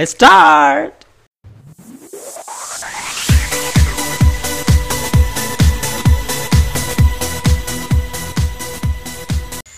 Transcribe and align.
Let's 0.00 0.16
start. 0.16 0.96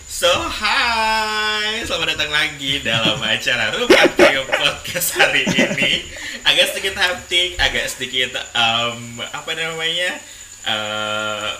So 0.07 0.31
hi, 0.31 1.83
selamat 1.83 2.15
datang 2.15 2.31
lagi 2.31 2.79
dalam 2.87 3.19
acara 3.19 3.75
Rumah 3.75 4.07
Trio 4.15 4.47
Podcast 4.47 5.19
hari 5.19 5.43
ini. 5.43 6.07
Agak 6.47 6.71
sedikit 6.71 6.95
haptik, 6.95 7.59
agak 7.59 7.91
sedikit 7.91 8.39
um, 8.55 9.19
apa 9.27 9.51
namanya 9.59 10.23
uh, 10.63 11.51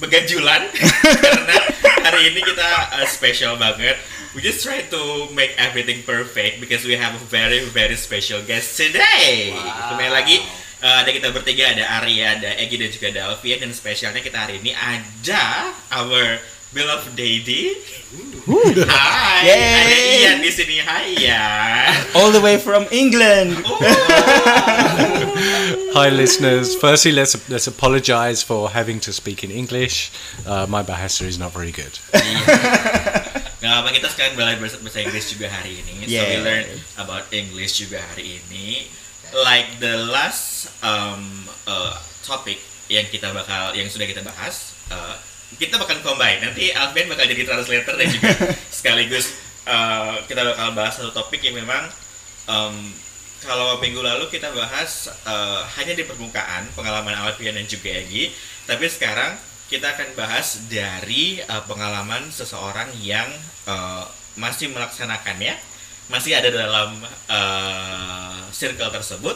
begajulan 0.00 0.64
karena 1.28 1.56
hari 2.08 2.32
ini 2.32 2.40
kita 2.40 2.68
uh, 2.96 3.04
special 3.04 3.60
banget. 3.60 4.00
We 4.32 4.40
just 4.40 4.64
try 4.64 4.80
to 4.80 5.28
make 5.36 5.52
everything 5.60 6.02
perfect 6.08 6.56
because 6.56 6.88
we 6.88 6.96
have 6.96 7.12
a 7.12 7.20
very 7.28 7.68
very 7.68 8.00
special 8.00 8.40
guest 8.40 8.80
today. 8.80 9.52
Kembali 9.52 10.08
lagi 10.08 10.40
uh, 10.80 11.04
ada 11.04 11.12
kita 11.12 11.28
bertiga, 11.36 11.76
ada 11.76 11.84
Arya, 12.00 12.40
ada 12.40 12.56
Egie 12.56 12.80
dan 12.80 12.88
juga 12.88 13.12
ada 13.12 13.28
Alfian 13.28 13.60
dan 13.60 13.76
spesialnya 13.76 14.24
kita 14.24 14.40
hari 14.40 14.56
ini 14.64 14.72
ada 14.72 15.76
our 15.92 16.40
beloved 16.72 17.12
Daddy. 17.12 17.76
Hai, 18.88 19.44
Yay. 19.44 19.60
ada 19.68 19.96
Ian 20.00 20.36
di 20.40 20.48
sini. 20.48 20.80
Hai 20.80 21.12
Ian. 21.12 21.92
All 22.16 22.32
the 22.32 22.40
way 22.40 22.56
from 22.56 22.88
England. 22.88 23.60
Oh. 23.68 23.76
Hi, 25.92 26.08
listeners. 26.08 26.72
Firstly, 26.72 27.12
let's 27.12 27.36
let's 27.52 27.68
apologise 27.68 28.40
for 28.40 28.72
having 28.72 28.96
to 29.04 29.12
speak 29.12 29.44
in 29.44 29.52
English. 29.52 30.08
Uh, 30.48 30.64
my 30.64 30.80
Bahasa 30.80 31.28
is 31.28 31.36
not 31.36 31.52
very 31.52 31.68
good. 31.68 32.00
Gak 33.62 33.70
apa 33.78 33.88
kita 33.94 34.10
sekalian 34.10 34.34
belajar 34.34 34.58
bahasa, 34.58 34.76
bahasa 34.82 34.98
Inggris 35.06 35.26
juga 35.30 35.46
hari 35.46 35.78
ini. 35.86 35.94
So 36.02 36.18
we 36.18 36.34
Yeah. 36.34 36.42
learn 36.42 36.66
about 36.98 37.24
English 37.30 37.78
juga 37.78 38.02
hari 38.10 38.42
ini. 38.42 38.90
Like 39.30 39.78
the 39.78 40.10
last 40.10 40.66
um, 40.82 41.46
uh, 41.64 41.94
topic 42.26 42.58
yang 42.90 43.06
kita 43.06 43.30
bakal 43.30 43.70
yang 43.72 43.86
sudah 43.86 44.04
kita 44.04 44.20
bahas, 44.26 44.74
uh, 44.90 45.14
kita 45.62 45.78
bakal 45.78 45.94
combine. 46.02 46.42
Nanti 46.42 46.74
Alvin 46.74 47.06
bakal 47.06 47.30
jadi 47.30 47.46
translator 47.46 47.94
dan 47.94 48.10
juga 48.10 48.34
sekaligus 48.82 49.30
uh, 49.70 50.18
kita 50.26 50.42
bakal 50.42 50.74
bahas 50.74 50.98
satu 50.98 51.14
topik 51.14 51.38
yang 51.40 51.54
memang 51.54 51.86
um, 52.50 52.74
kalau 53.42 53.78
minggu 53.78 54.02
lalu 54.02 54.26
kita 54.26 54.50
bahas 54.54 55.06
uh, 55.22 55.62
hanya 55.78 55.94
di 55.94 56.02
permukaan 56.02 56.66
pengalaman 56.74 57.14
Alfian 57.14 57.54
dan 57.54 57.66
juga 57.66 57.94
Egi, 57.94 58.30
tapi 58.66 58.86
sekarang 58.90 59.34
kita 59.72 59.96
akan 59.96 60.12
bahas 60.12 60.68
dari 60.68 61.40
uh, 61.48 61.64
pengalaman 61.64 62.28
seseorang 62.28 62.92
yang 63.00 63.24
uh, 63.64 64.04
masih 64.36 64.68
melaksanakannya, 64.68 65.56
masih 66.12 66.36
ada 66.36 66.52
dalam 66.52 67.00
uh, 67.32 68.36
circle 68.52 68.92
tersebut, 68.92 69.32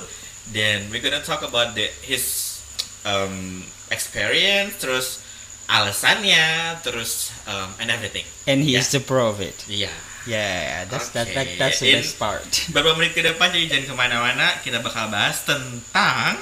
dan 0.53 0.93
we're 0.93 1.01
gonna 1.01 1.25
talk 1.25 1.41
about 1.41 1.73
the, 1.73 1.89
his 2.05 2.61
um, 3.09 3.65
experience, 3.89 4.77
terus 4.77 5.25
alasannya, 5.73 6.77
terus 6.85 7.33
um, 7.49 7.73
and 7.81 7.89
everything. 7.89 8.29
And 8.45 8.61
he 8.61 8.77
Yeah. 8.77 8.85
is 8.85 8.93
the 8.93 9.01
pro 9.01 9.33
of 9.33 9.41
it. 9.41 9.65
Iya. 9.67 9.89
Yeah, 10.27 10.85
that's 10.91 11.15
that, 11.15 11.31
Okay. 11.31 11.39
that 11.39 11.71
that's 11.71 11.79
the 11.81 11.97
In- 11.97 12.03
best 12.03 12.19
part. 12.19 12.45
Beberapa 12.75 12.99
menit 12.99 13.15
ke 13.15 13.23
depan 13.23 13.47
jadi 13.55 13.73
jangan 13.73 13.85
ke 13.89 13.95
mana-mana 13.95 14.47
kita 14.61 14.83
bakal 14.83 15.07
bahas 15.09 15.47
tentang 15.47 16.35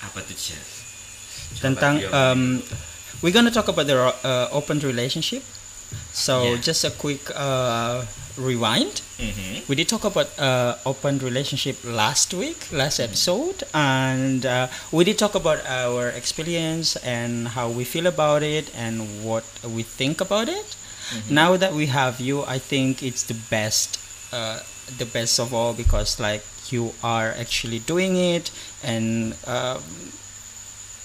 apa 0.00 0.18
tuh? 0.24 0.32
Coba 0.32 0.64
Tentang 1.60 1.94
um, 2.08 2.42
we're 3.22 3.32
gonna 3.32 3.50
talk 3.50 3.68
about 3.68 3.86
the 3.86 3.96
uh, 4.24 4.48
open 4.52 4.78
relationship. 4.80 5.42
So 6.12 6.34
Yeah. 6.54 6.56
just 6.60 6.84
a 6.84 6.90
quick 6.90 7.22
uh, 7.34 8.04
rewind. 8.36 9.00
Mhm. 9.18 9.66
We 9.68 9.74
did 9.76 9.88
talk 9.88 10.04
about 10.04 10.28
uh, 10.38 10.76
open 10.84 11.18
relationship 11.20 11.76
last 11.84 12.34
week, 12.34 12.68
last 12.72 13.00
episode, 13.00 13.62
and 13.72 14.44
uh, 14.44 14.68
we 14.92 15.04
did 15.04 15.16
talk 15.18 15.34
about 15.34 15.64
our 15.66 16.08
experience 16.10 16.96
and 16.96 17.48
how 17.56 17.68
we 17.68 17.84
feel 17.84 18.06
about 18.06 18.42
it 18.42 18.68
and 18.74 19.24
what 19.24 19.44
we 19.64 19.82
think 19.82 20.20
about 20.20 20.48
it. 20.48 20.76
Now 21.30 21.56
that 21.56 21.72
we 21.72 21.86
have 21.86 22.20
you, 22.20 22.42
I 22.44 22.58
think 22.58 23.00
it's 23.02 23.22
the 23.22 23.38
best, 23.48 23.96
uh, 24.32 24.58
the 24.98 25.06
best 25.06 25.38
of 25.38 25.54
all 25.54 25.72
because 25.72 26.18
like 26.18 26.42
you 26.70 26.94
are 27.02 27.30
actually 27.30 27.78
doing 27.78 28.16
it 28.16 28.50
and 28.82 29.34
um, 29.46 29.82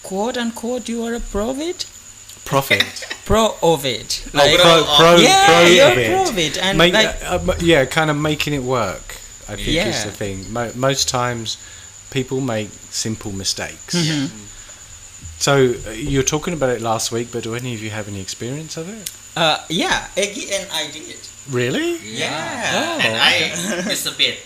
quote 0.04 0.38
unquote 0.38 0.90
you 0.90 1.04
are 1.06 1.14
a 1.14 1.20
pro 1.20 1.52
of 1.52 1.60
it, 1.62 1.86
Profit. 2.46 2.84
pro 3.25 3.56
of 3.63 3.85
it. 3.85 4.24
Oh, 4.34 4.38
Like, 4.38 4.59
pro- 4.59 4.84
pro, 4.84 4.96
pro, 4.97 5.16
yeah, 5.18 5.46
pro 5.46 5.59
you're 5.66 5.91
of 5.91 6.38
it. 6.38 6.53
pro 6.53 6.63
and 6.63 6.78
Make- 6.78 6.94
like 6.94 7.16
uh, 7.24 7.40
uh, 7.47 7.56
yeah, 7.62 7.85
kind 7.85 8.09
of 8.09 8.18
making 8.18 8.53
it 8.53 8.63
work. 8.63 9.16
I 9.47 9.56
think 9.56 9.68
is 9.88 10.03
the 10.03 10.12
thing. 10.12 10.52
Mo- 10.52 10.72
most 10.75 11.07
times, 11.09 11.57
people 12.09 12.40
make 12.41 12.69
simple 12.90 13.31
mistakes. 13.31 13.96
Mhm. 13.96 14.29
So 15.40 15.74
uh, 15.88 15.91
you're 15.91 16.24
talking 16.24 16.53
about 16.53 16.69
it 16.69 16.81
last 16.81 17.12
week, 17.12 17.29
but 17.31 17.44
do 17.44 17.56
any 17.56 17.74
of 17.74 17.81
you 17.81 17.90
have 17.90 18.07
any 18.07 18.22
experience 18.22 18.78
of 18.78 18.88
it? 18.90 19.09
uh, 19.35 19.58
yeah, 19.69 20.08
Egie 20.16 20.52
and 20.53 20.68
I 20.72 20.88
did. 20.91 21.18
Really? 21.50 21.97
Yeah. 22.03 22.72
Oh, 22.75 23.00
and 23.02 23.16
I 23.18 23.85
missed 23.88 24.06
a 24.08 24.12
bit. 24.12 24.40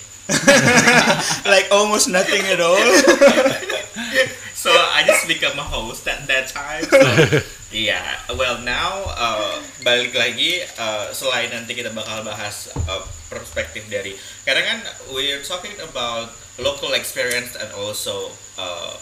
like 1.45 1.67
almost 1.71 2.07
nothing 2.09 2.41
at 2.47 2.59
all. 2.61 2.77
So 4.65 4.73
I 4.73 5.05
just 5.05 5.29
become 5.29 5.61
a 5.61 5.67
host 5.69 6.09
at 6.09 6.25
that 6.25 6.49
time. 6.49 6.89
So, 6.89 6.97
Iya, 7.75 8.01
well 8.39 8.63
now 8.63 9.03
uh, 9.13 9.59
balik 9.83 10.15
lagi 10.15 10.63
uh, 10.79 11.11
selain 11.11 11.51
nanti 11.51 11.75
kita 11.75 11.91
bakal 11.91 12.23
bahas 12.23 12.71
uh, 12.87 13.03
perspektif 13.27 13.83
dari 13.91 14.15
karena 14.47 14.63
kan 14.63 14.79
we're 15.11 15.43
talking 15.43 15.75
about 15.83 16.31
local 16.55 16.95
experience 16.95 17.53
and 17.59 17.67
also 17.75 18.31
uh, 18.55 18.95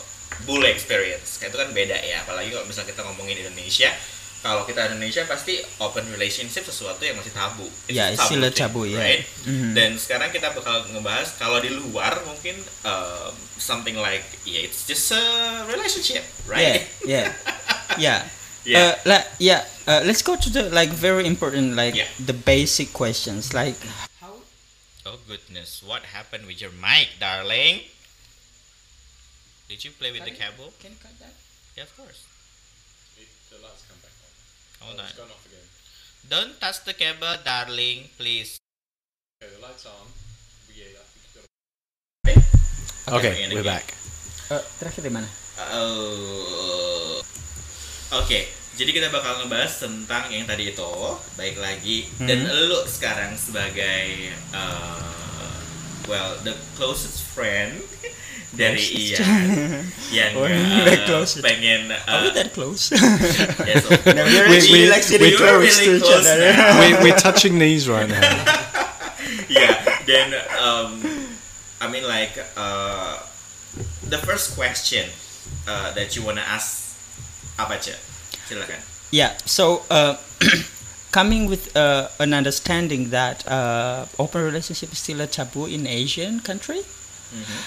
bule 0.49 0.65
experience. 0.65 1.37
Itu 1.37 1.53
kan 1.53 1.69
beda 1.71 2.01
ya, 2.01 2.25
apalagi 2.25 2.49
kalau 2.49 2.65
misalnya 2.65 2.89
kita 2.97 3.05
ngomongin 3.05 3.45
Indonesia. 3.45 3.93
Kalau 4.43 4.67
kita 4.67 4.91
Indonesia 4.91 5.23
pasti 5.23 5.55
open 5.79 6.03
relationship 6.11 6.67
sesuatu 6.67 6.99
yang 6.99 7.15
masih 7.15 7.31
tabu. 7.31 7.63
It's 7.87 7.95
Yeah, 7.95 8.11
a 8.11 8.19
it's 8.19 8.27
still 8.27 8.43
a 8.43 8.51
thing, 8.51 8.59
tabu, 8.59 8.83
yeah. 8.83 8.99
right? 8.99 9.23
Mhm. 9.47 9.71
Dan 9.71 9.95
sekarang 9.95 10.35
kita 10.35 10.51
bakal 10.51 10.83
ngebahas 10.91 11.39
kalau 11.39 11.63
di 11.63 11.71
luar 11.71 12.19
mungkin 12.27 12.59
um, 12.83 13.31
something 13.55 13.95
like 13.95 14.27
yeah 14.43 14.59
it's 14.59 14.83
just 14.83 15.07
a 15.15 15.23
relationship, 15.71 16.27
right? 16.43 16.83
Yeah, 17.07 17.23
yeah, 17.23 17.25
yeah. 18.03 18.19
Yeah. 18.63 18.79
Uh, 18.79 18.95
like, 19.03 19.27
yeah. 19.39 19.63
Uh, 19.83 19.99
let's 20.03 20.23
go 20.23 20.39
to 20.39 20.47
the 20.47 20.71
like 20.71 20.87
very 20.91 21.23
important 21.23 21.75
like 21.75 21.95
Yeah. 21.95 22.07
the 22.15 22.31
basic 22.31 22.91
questions 22.91 23.51
like 23.51 23.75
Oh 25.03 25.19
goodness, 25.27 25.83
what 25.83 26.15
happened 26.15 26.47
with 26.47 26.59
your 26.59 26.71
mic, 26.71 27.19
darling? 27.19 27.83
Did 29.67 29.83
you 29.83 29.91
play 29.91 30.11
with 30.11 30.23
the 30.23 30.31
cable? 30.31 30.71
Can 30.79 30.95
you 30.95 30.99
cut 30.99 31.11
that? 31.19 31.35
Yeah, 31.75 31.83
of 31.83 31.91
course. 31.95 32.23
The 33.51 33.59
lights 33.59 33.83
come 33.83 33.99
back 33.99 34.15
on. 34.15 34.31
Hold 34.83 34.99
on. 34.99 35.11
off 35.31 35.43
again. 35.47 35.67
Don't 36.27 36.53
touch 36.59 36.83
the 36.83 36.93
cable, 36.93 37.35
darling, 37.43 38.09
please. 38.17 38.59
Okay, 39.39 39.51
the 39.51 39.59
lights 39.59 39.85
on. 39.87 40.07
Yeah, 40.71 40.99
Okay, 42.23 42.39
Okay, 43.07 43.31
again, 43.43 43.51
we're 43.51 43.63
again. 43.63 43.79
back. 43.79 43.87
Uh, 44.51 44.63
terakhir 44.79 45.01
di 45.03 45.11
mana? 45.11 45.27
Oh. 45.75 47.19
Oke, 48.13 48.45
jadi 48.77 48.89
kita 48.93 49.07
bakal 49.09 49.41
ngebahas 49.41 49.73
tentang 49.85 50.29
yang 50.29 50.45
tadi 50.45 50.69
itu, 50.69 50.93
baik 51.33 51.57
lagi 51.57 52.05
dan 52.21 52.45
lu 52.45 52.85
sekarang 52.85 53.33
sebagai 53.37 54.29
uh, 54.53 55.57
well 56.05 56.37
the 56.45 56.53
closest 56.77 57.25
friend 57.25 57.81
dari 58.53 58.77
Closest. 58.77 59.17
Ian 59.17 59.49
yang 60.17 60.31
Oh, 60.37 60.45
uh, 60.45 60.85
the 60.85 60.97
closest. 61.09 61.41
pengen 61.41 61.89
Are 62.05 62.21
we 62.21 62.29
uh, 62.29 62.37
that 62.37 62.53
close? 62.53 62.89
yes, 63.69 63.81
of 63.83 63.97
no, 64.05 64.21
we're 64.23 64.45
We- 64.49 64.57
actually 64.61 64.85
we- 64.85 64.93
like 64.93 65.01
sitting 65.01 65.25
we- 65.25 65.33
You're 65.33 65.41
close 65.41 65.81
really 65.81 65.85
to 65.89 65.93
each 65.97 66.05
close 66.05 66.27
other. 66.29 66.53
now. 66.53 66.79
we're, 66.79 66.97
we're 67.01 67.17
touching 67.17 67.57
knees 67.57 67.89
right 67.89 68.05
now. 68.05 68.21
yeah 69.49 69.75
then 70.05 70.33
um 70.61 71.01
i 71.81 71.87
mean 71.89 72.05
like 72.05 72.37
uh 72.55 73.17
the 74.07 74.17
first 74.21 74.53
question 74.55 75.09
uh, 75.67 75.91
that 75.97 76.13
you 76.15 76.21
wanna 76.21 76.43
ask 76.45 76.93
apa 77.57 77.77
cek 77.81 77.97
silakan 78.45 78.77
Yeah. 79.13 79.37
So, 79.45 79.85
uh, 79.93 80.17
coming 81.13 81.45
with 81.45 81.69
uh, 81.77 82.09
an 82.17 82.33
understanding 82.33 83.13
that 83.13 83.45
uh, 83.45 84.09
open 84.17 84.41
relationship 84.41 84.89
is 84.89 84.97
still 84.97 85.21
a 85.21 85.29
taboo 85.29 85.69
in 85.69 85.85
Asian 85.85 86.41
country. 86.41 86.81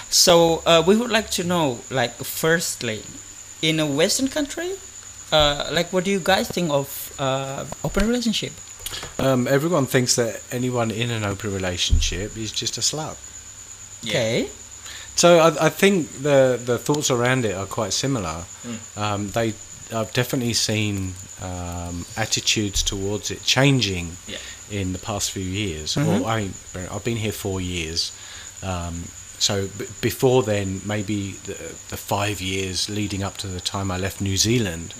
So 0.09 0.61
uh, 0.65 0.83
we 0.85 0.95
would 0.95 1.11
like 1.11 1.29
to 1.31 1.43
know, 1.43 1.79
like, 1.89 2.13
firstly, 2.23 3.01
in 3.61 3.79
a 3.79 3.85
Western 3.85 4.27
country, 4.27 4.71
uh, 5.31 5.69
like, 5.71 5.91
what 5.93 6.03
do 6.05 6.11
you 6.11 6.19
guys 6.19 6.47
think 6.47 6.71
of 6.71 7.13
uh, 7.19 7.65
open 7.83 8.07
relationship? 8.07 8.53
Um, 9.19 9.47
everyone 9.47 9.85
thinks 9.85 10.15
that 10.15 10.41
anyone 10.51 10.91
in 10.91 11.09
an 11.11 11.23
open 11.23 11.53
relationship 11.53 12.37
is 12.37 12.51
just 12.51 12.77
a 12.77 12.81
slut. 12.81 13.17
Okay. 14.05 14.47
So 15.15 15.39
I, 15.39 15.65
I 15.65 15.69
think 15.69 16.07
the 16.21 16.59
the 16.63 16.77
thoughts 16.77 17.09
around 17.09 17.43
it 17.45 17.55
are 17.55 17.65
quite 17.65 17.91
similar. 17.91 18.45
Um, 18.95 19.29
they 19.31 19.53
I've 19.91 20.13
definitely 20.13 20.53
seen 20.53 21.13
um, 21.41 22.05
attitudes 22.15 22.83
towards 22.83 23.31
it 23.31 23.43
changing 23.43 24.11
Yeah. 24.27 24.37
in 24.69 24.93
the 24.93 24.99
past 24.99 25.31
few 25.31 25.43
years. 25.43 25.97
Well, 25.97 26.25
I 26.25 26.49
I've 26.91 27.03
been 27.03 27.17
here 27.17 27.31
four 27.33 27.59
years. 27.59 28.11
Um, 28.61 29.03
so 29.39 29.67
b- 29.77 29.85
before 30.01 30.43
then, 30.43 30.81
maybe 30.85 31.31
the, 31.45 31.53
the 31.89 31.97
five 31.97 32.41
years 32.41 32.89
leading 32.89 33.23
up 33.23 33.37
to 33.37 33.47
the 33.47 33.61
time 33.61 33.91
I 33.91 33.97
left 33.97 34.19
New 34.21 34.37
Zealand, 34.37 34.93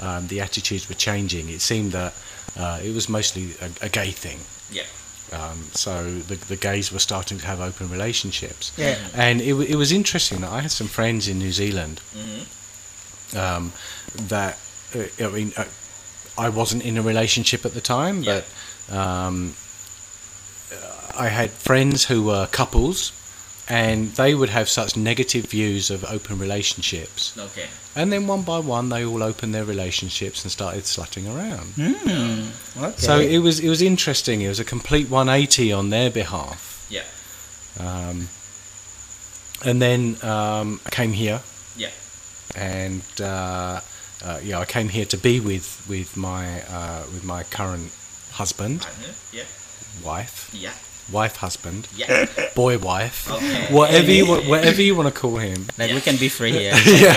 um, 0.00 0.26
the 0.28 0.40
attitudes 0.40 0.88
were 0.88 0.94
changing. 0.94 1.48
It 1.48 1.60
seemed 1.60 1.92
that 1.92 2.14
uh, 2.58 2.80
it 2.82 2.94
was 2.94 3.08
mostly 3.08 3.54
a, 3.60 3.86
a 3.86 3.88
gay 3.88 4.10
thing. 4.10 4.40
Yeah. 4.70 4.84
Um, 5.32 5.64
so 5.72 6.04
the, 6.20 6.36
the 6.36 6.56
gays 6.56 6.90
were 6.92 6.98
starting 6.98 7.38
to 7.38 7.46
have 7.46 7.60
open 7.60 7.90
relationships. 7.90 8.72
Yeah. 8.76 8.96
And 9.14 9.40
it, 9.40 9.54
it 9.54 9.76
was 9.76 9.92
interesting 9.92 10.40
that 10.40 10.50
I 10.50 10.60
had 10.62 10.70
some 10.70 10.86
friends 10.88 11.28
in 11.28 11.38
New 11.38 11.52
Zealand 11.52 12.00
hmm 12.14 12.42
um, 13.36 13.72
that, 14.14 14.58
uh, 14.94 15.04
I 15.22 15.28
mean, 15.28 15.52
uh, 15.54 15.64
I 16.38 16.48
wasn't 16.48 16.82
in 16.82 16.96
a 16.96 17.02
relationship 17.02 17.66
at 17.66 17.74
the 17.74 17.80
time, 17.82 18.22
Yeah. 18.22 18.40
but 18.88 18.96
um, 18.96 19.54
I 21.18 21.28
had 21.28 21.50
friends 21.50 22.06
who 22.06 22.22
were 22.22 22.46
couples 22.46 23.12
and 23.68 24.12
they 24.12 24.34
would 24.34 24.48
have 24.48 24.68
such 24.68 24.96
negative 24.96 25.46
views 25.46 25.90
of 25.90 26.04
open 26.04 26.38
relationships. 26.38 27.36
Okay. 27.36 27.66
And 27.94 28.12
then 28.12 28.26
one 28.26 28.42
by 28.42 28.58
one, 28.60 28.88
they 28.88 29.04
all 29.04 29.22
opened 29.22 29.54
their 29.54 29.64
relationships 29.64 30.44
and 30.44 30.50
started 30.50 30.84
slutting 30.84 31.26
around. 31.26 31.72
Hmm. 31.76 32.82
Okay. 32.82 32.96
So 32.96 33.18
it 33.18 33.38
was 33.38 33.60
it 33.60 33.68
was 33.68 33.82
interesting. 33.82 34.40
It 34.40 34.48
was 34.48 34.60
a 34.60 34.64
complete 34.64 35.10
180 35.10 35.72
on 35.72 35.90
their 35.90 36.10
behalf. 36.10 36.86
Yeah. 36.88 37.04
Um, 37.78 38.28
and 39.64 39.82
then 39.82 40.16
um, 40.22 40.80
I 40.86 40.90
came 40.90 41.12
here. 41.12 41.42
Yeah. 41.76 41.90
And 42.56 43.02
uh, 43.20 43.80
uh, 44.24 44.40
yeah, 44.42 44.60
I 44.60 44.64
came 44.64 44.88
here 44.88 45.04
to 45.06 45.18
be 45.18 45.40
with 45.40 45.84
with 45.88 46.16
my 46.16 46.62
uh, 46.62 47.02
with 47.12 47.24
my 47.24 47.42
current 47.44 47.92
husband, 48.32 48.82
Partner. 48.82 49.14
Yeah. 49.32 49.44
wife, 50.04 50.50
Yeah. 50.52 50.72
Wife, 51.10 51.36
husband, 51.36 51.88
Yeah. 51.96 52.26
boy, 52.54 52.78
wife, 52.78 53.30
Okay. 53.30 53.66
whatever 53.70 54.10
you 54.10 54.26
whatever 54.26 54.82
you 54.82 54.94
want 54.96 55.08
to 55.14 55.20
call 55.20 55.36
him. 55.36 55.66
like 55.78 55.88
Yeah. 55.88 55.94
we 55.94 56.00
can 56.00 56.16
be 56.16 56.28
free 56.28 56.52
here. 56.52 56.74
yeah. 56.86 57.16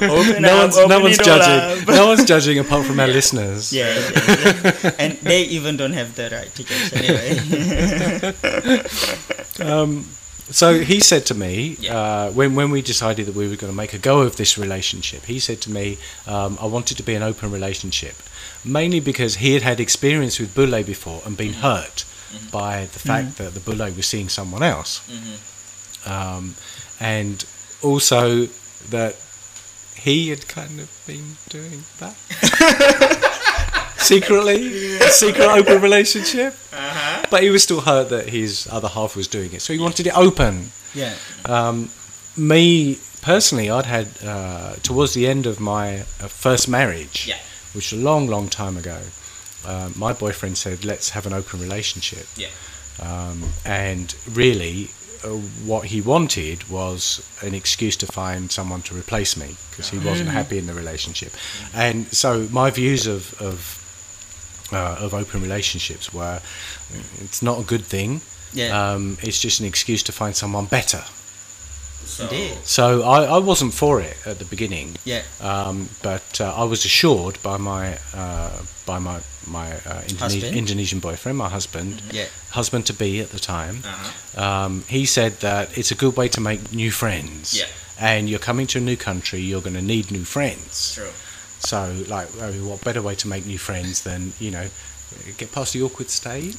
no 0.40 0.50
up, 0.50 0.62
one's 0.62 0.76
no 0.88 1.00
one's 1.00 1.18
judging. 1.18 1.82
up. 1.82 1.88
No 1.88 2.06
one's 2.08 2.24
judging 2.24 2.58
apart 2.58 2.86
from 2.86 3.00
our 3.00 3.08
Yeah. 3.08 3.14
listeners. 3.14 3.72
Yeah, 3.72 3.92
yeah, 3.94 4.76
yeah. 4.84 4.90
and 5.02 5.12
they 5.22 5.42
even 5.42 5.76
don't 5.76 5.92
have 5.94 6.14
the 6.14 6.30
right 6.30 6.50
to 6.54 6.62
judge 6.64 6.92
anyway. 7.00 7.30
Um, 9.60 10.08
so 10.50 10.80
he 10.80 11.00
said 11.00 11.24
to 11.26 11.34
me 11.34 11.76
Yeah. 11.80 11.96
uh, 11.96 12.30
when 12.32 12.54
when 12.54 12.70
we 12.70 12.82
decided 12.82 13.26
that 13.26 13.34
we 13.34 13.48
were 13.48 13.56
going 13.56 13.72
to 13.72 13.76
make 13.76 13.94
a 13.94 13.98
go 13.98 14.20
of 14.22 14.36
this 14.36 14.58
relationship, 14.58 15.24
he 15.26 15.38
said 15.40 15.60
to 15.62 15.70
me, 15.70 15.98
um, 16.26 16.58
"I 16.60 16.66
wanted 16.66 16.96
to 16.98 17.02
be 17.02 17.14
an 17.14 17.22
open 17.22 17.50
relationship, 17.50 18.16
mainly 18.64 19.00
because 19.00 19.36
he 19.36 19.54
had 19.54 19.62
had 19.62 19.80
experience 19.80 20.38
with 20.38 20.54
bule 20.54 20.82
before 20.82 21.22
and 21.24 21.36
been 21.36 21.54
hurt 21.54 22.04
by 22.50 22.86
the 22.92 22.98
fact 22.98 23.38
that 23.38 23.54
the 23.54 23.60
bule 23.60 23.78
was 23.96 24.06
seeing 24.06 24.28
someone 24.28 24.62
else, 24.62 25.00
hmm 25.10 25.36
um, 26.10 26.54
and 27.00 27.44
also 27.82 28.46
that 28.90 29.14
he 29.96 30.30
had 30.30 30.48
kind 30.48 30.80
of 30.80 30.88
been 31.06 31.36
doing 31.48 31.84
that." 32.00 32.14
Secretly, 33.98 34.96
a 34.96 35.08
secret 35.10 35.46
open 35.58 35.80
relationship, 35.80 36.54
Uh-huh. 36.72 37.24
but 37.30 37.42
he 37.44 37.50
was 37.50 37.62
still 37.62 37.82
hurt 37.82 38.08
that 38.08 38.28
his 38.30 38.66
other 38.70 38.88
half 38.88 39.14
was 39.14 39.28
doing 39.28 39.52
it, 39.52 39.62
so 39.62 39.72
he 39.72 39.78
wanted 39.78 40.06
it 40.08 40.16
open. 40.16 40.72
yeah. 40.94 41.14
Um, 41.44 41.88
me 42.36 42.98
personally, 43.20 43.70
I'd 43.70 43.86
had 43.86 44.08
uh, 44.24 44.74
towards 44.82 45.14
the 45.14 45.28
end 45.28 45.46
of 45.46 45.60
my 45.60 46.00
uh, 46.00 46.26
first 46.28 46.68
marriage, 46.68 47.28
Yeah. 47.28 47.38
which 47.74 47.92
was 47.92 48.00
a 48.00 48.04
long, 48.04 48.26
long 48.26 48.48
time 48.48 48.76
ago. 48.76 48.98
Uh, 49.64 49.90
my 49.96 50.12
boyfriend 50.12 50.58
said, 50.58 50.84
"Let's 50.84 51.10
have 51.10 51.26
an 51.26 51.32
open 51.32 51.60
relationship," 51.60 52.26
Yeah. 52.36 52.48
um, 53.00 53.52
and 53.64 54.14
really, 54.30 54.90
uh, 55.24 55.28
what 55.64 55.86
he 55.86 56.00
wanted 56.00 56.68
was 56.68 57.22
an 57.42 57.54
excuse 57.54 57.96
to 57.96 58.06
find 58.06 58.50
someone 58.50 58.82
to 58.82 58.94
replace 58.94 59.36
me 59.36 59.56
because 59.70 59.90
he 59.90 59.98
wasn't 59.98 60.28
happy 60.30 60.58
in 60.58 60.66
the 60.66 60.74
relationship, 60.74 61.32
and 61.74 62.06
so 62.12 62.48
my 62.50 62.70
views 62.70 63.06
of 63.06 63.34
of 63.40 63.78
uh, 64.72 64.96
of 65.04 65.12
open 65.14 65.42
relationships 65.42 66.12
were, 66.14 66.40
it's 67.20 67.42
not 67.42 67.60
a 67.60 67.62
good 67.62 67.84
thing. 67.84 68.20
Yeah. 68.54 68.92
Um, 68.92 69.16
it's 69.22 69.40
just 69.40 69.60
an 69.60 69.66
excuse 69.66 70.02
to 70.04 70.12
find 70.12 70.34
someone 70.36 70.66
better. 70.66 71.04
So. 72.04 72.24
Indeed. 72.24 72.56
So 72.64 73.02
I, 73.02 73.24
I 73.24 73.38
wasn't 73.38 73.74
for 73.74 74.00
it 74.00 74.16
at 74.26 74.38
the 74.38 74.44
beginning, 74.44 74.96
Yeah. 75.04 75.22
um, 75.40 75.88
but 76.02 76.40
uh, 76.40 76.52
I 76.54 76.64
was 76.64 76.84
assured 76.84 77.38
by 77.42 77.56
my 77.56 77.98
uh, 78.14 78.62
by 78.86 78.98
my 78.98 79.20
my 79.46 79.72
uh, 79.72 80.02
Indone- 80.08 80.52
Indonesian 80.54 81.00
boyfriend, 81.00 81.36
my 81.38 81.48
husband, 81.48 82.02
Yeah. 82.12 82.26
husband 82.50 82.86
to 82.86 82.92
be 82.94 83.20
at 83.20 83.30
the 83.30 83.40
time. 83.40 83.82
Uh-huh. 83.84 84.44
Um, 84.44 84.84
he 84.88 85.04
said 85.06 85.32
that 85.40 85.76
it's 85.76 85.90
a 85.90 85.96
good 85.96 86.16
way 86.16 86.28
to 86.28 86.40
make 86.40 86.72
new 86.72 86.90
friends. 86.90 87.54
Yeah. 87.58 87.66
And 87.98 88.28
you're 88.28 88.40
coming 88.40 88.66
to 88.68 88.78
a 88.78 88.80
new 88.80 88.96
country, 88.96 89.40
you're 89.40 89.60
going 89.60 89.76
to 89.76 89.82
need 89.82 90.10
new 90.10 90.24
friends. 90.24 90.94
True. 90.94 91.10
So, 91.60 91.94
like, 92.08 92.28
I 92.42 92.50
mean, 92.50 92.66
what 92.66 92.82
better 92.82 93.00
way 93.02 93.14
to 93.16 93.28
make 93.28 93.46
new 93.46 93.58
friends 93.58 94.02
than 94.02 94.32
you 94.40 94.50
know, 94.50 94.66
get 95.36 95.52
past 95.52 95.72
the 95.72 95.82
awkward 95.82 96.10
stage? 96.10 96.56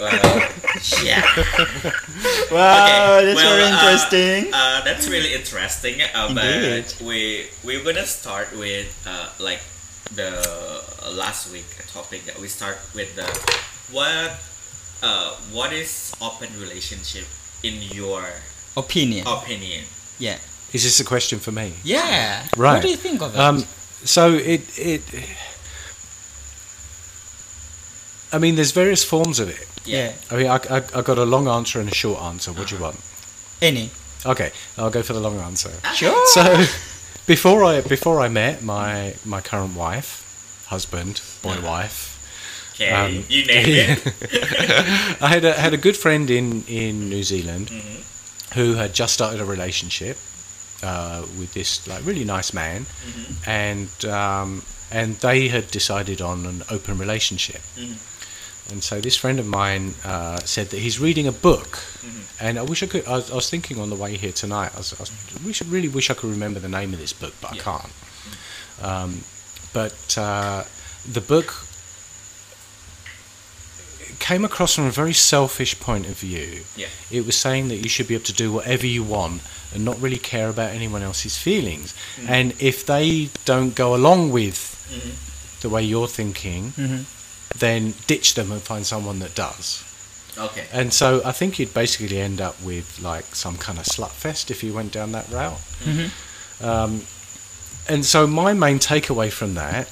Well, 0.00 0.40
yeah. 1.04 1.22
Wow, 2.50 3.16
Okay, 3.18 3.24
that's 3.26 3.36
well, 3.36 3.56
very 3.56 3.62
uh, 3.62 3.74
interesting. 3.74 4.52
Uh, 4.54 4.80
that's 4.84 5.08
really 5.08 5.34
interesting. 5.34 6.00
Uh, 6.02 6.28
Indeed. 6.30 6.84
but 6.98 7.02
we 7.06 7.46
we're 7.64 7.82
gonna 7.84 8.06
start 8.06 8.52
with 8.56 8.88
uh, 9.06 9.28
like 9.38 9.60
the 10.14 10.30
last 11.12 11.50
week 11.52 11.66
topic 11.92 12.24
that 12.26 12.38
we 12.40 12.48
start 12.48 12.78
with 12.94 13.14
the 13.16 13.26
what 13.92 14.38
uh, 15.02 15.34
what 15.52 15.72
is 15.72 16.12
open 16.20 16.48
relationship 16.60 17.24
in 17.62 17.80
your 17.94 18.24
Opinion. 18.76 19.26
opinion? 19.26 19.84
Yeah. 20.18 20.38
Is 20.72 20.82
this 20.82 20.98
a 21.00 21.04
question 21.04 21.38
for 21.38 21.52
me? 21.52 21.74
Yeah. 21.84 22.44
Right. 22.56 22.74
What 22.74 22.82
do 22.82 22.88
you 22.88 22.96
think 22.96 23.22
of 23.22 23.34
it? 23.34 23.38
Um, 23.40 23.64
so 24.04 24.32
it 24.34 24.62
it. 24.78 25.02
I 28.32 28.38
mean, 28.38 28.56
there's 28.56 28.72
various 28.72 29.04
forms 29.04 29.38
of 29.38 29.48
it. 29.48 29.66
yeah. 29.84 30.12
I 30.30 30.36
mean, 30.36 30.46
I, 30.48 30.56
I, 30.70 30.76
I 30.96 31.02
got 31.02 31.18
a 31.18 31.24
long 31.24 31.46
answer 31.46 31.78
and 31.80 31.88
a 31.88 31.94
short 31.94 32.20
answer. 32.20 32.52
What 32.52 32.68
do 32.68 32.76
you 32.76 32.82
want? 32.82 32.98
Any. 33.62 33.90
Okay, 34.26 34.50
I'll 34.76 34.90
go 34.90 35.02
for 35.02 35.12
the 35.12 35.20
long 35.20 35.38
answer. 35.38 35.70
Sure. 35.94 36.26
So, 36.28 36.64
before 37.26 37.62
I 37.64 37.80
before 37.82 38.20
I 38.20 38.28
met 38.28 38.62
my 38.62 39.14
my 39.24 39.40
current 39.40 39.76
wife, 39.76 40.64
husband, 40.68 41.20
boy, 41.42 41.60
wife, 41.62 42.10
Okay, 42.74 42.90
Um, 42.90 43.24
you 43.28 43.46
name 43.46 43.66
it. 43.68 45.22
I 45.22 45.28
had 45.28 45.44
a 45.44 45.52
had 45.52 45.74
a 45.74 45.76
good 45.76 45.96
friend 45.96 46.28
in 46.30 46.64
in 46.66 47.08
New 47.08 47.22
Zealand 47.22 47.68
Mhm. 47.68 48.54
who 48.54 48.74
had 48.74 48.94
just 48.94 49.14
started 49.14 49.40
a 49.40 49.44
relationship 49.44 50.16
uh, 50.84 51.22
with 51.38 51.52
this 51.54 51.86
like 51.88 52.04
really 52.06 52.24
nice 52.24 52.52
man, 52.52 52.86
Mhm. 53.08 53.34
and 53.46 54.04
um, 54.20 54.62
and 54.90 55.16
they 55.20 55.48
had 55.48 55.70
decided 55.70 56.20
on 56.20 56.46
an 56.46 56.62
open 56.70 56.98
relationship. 56.98 57.62
Mhm. 57.76 57.96
And 58.70 58.82
so 58.82 58.98
this 59.00 59.16
friend 59.16 59.38
of 59.40 59.46
mine 59.46 59.94
uh, 60.04 60.38
said 60.44 60.70
that 60.70 60.78
he's 60.80 60.98
reading 60.98 61.26
a 61.26 61.32
book, 61.32 61.70
Mhm. 62.02 62.22
and 62.40 62.58
I 62.58 62.62
wish 62.62 62.82
I 62.82 62.86
could. 62.86 63.04
I 63.06 63.16
was, 63.16 63.30
I 63.30 63.34
was 63.34 63.48
thinking 63.50 63.78
on 63.80 63.88
the 63.90 63.96
way 63.96 64.16
here 64.16 64.32
tonight. 64.32 64.70
I, 64.74 64.78
was, 64.78 64.92
I 64.92 65.02
was, 65.02 65.10
wish, 65.44 65.62
really 65.62 65.88
wish 65.88 66.10
I 66.10 66.14
could 66.14 66.30
remember 66.30 66.60
the 66.60 66.68
name 66.78 66.92
of 66.94 66.98
this 67.00 67.12
book, 67.12 67.34
but 67.40 67.50
Yeah. 67.54 67.60
I 67.60 67.64
can't. 67.64 67.92
Um, 68.82 69.24
but 69.72 70.16
uh, 70.18 70.64
the 71.12 71.20
book 71.20 71.63
came 74.18 74.44
across 74.44 74.74
from 74.74 74.86
a 74.86 74.90
very 74.90 75.12
selfish 75.12 75.78
point 75.80 76.06
of 76.06 76.18
view. 76.18 76.64
Yeah. 76.76 76.88
It 77.10 77.24
was 77.26 77.36
saying 77.36 77.68
that 77.68 77.76
you 77.76 77.88
should 77.88 78.08
be 78.08 78.14
able 78.14 78.24
to 78.24 78.32
do 78.32 78.52
whatever 78.52 78.86
you 78.86 79.02
want 79.02 79.42
and 79.74 79.84
not 79.84 80.00
really 80.00 80.18
care 80.18 80.48
about 80.48 80.70
anyone 80.70 81.02
else's 81.02 81.36
feelings. 81.36 81.94
Mm. 82.20 82.28
And 82.28 82.54
if 82.62 82.86
they 82.86 83.28
don't 83.44 83.74
go 83.74 83.94
along 83.94 84.30
with 84.30 84.58
Mhm. 84.92 85.60
the 85.62 85.68
way 85.68 85.82
you're 85.82 86.08
thinking, 86.08 86.70
hmm 86.76 87.02
then 87.56 87.94
ditch 88.08 88.34
them 88.34 88.50
and 88.50 88.60
find 88.60 88.84
someone 88.84 89.20
that 89.20 89.32
does. 89.36 89.84
Okay. 90.36 90.66
And 90.72 90.92
so 90.92 91.22
I 91.24 91.30
think 91.30 91.60
you'd 91.60 91.72
basically 91.72 92.18
end 92.20 92.40
up 92.40 92.60
with 92.60 92.98
like 93.00 93.36
some 93.36 93.56
kind 93.58 93.78
of 93.78 93.84
slut 93.84 94.10
fest 94.10 94.50
if 94.50 94.64
you 94.64 94.72
went 94.72 94.90
down 94.90 95.12
that 95.12 95.28
route. 95.30 95.60
hmm 95.84 96.06
Um, 96.60 97.02
and 97.88 98.04
so 98.04 98.26
my 98.26 98.52
main 98.54 98.80
takeaway 98.80 99.30
from 99.30 99.54
that 99.54 99.86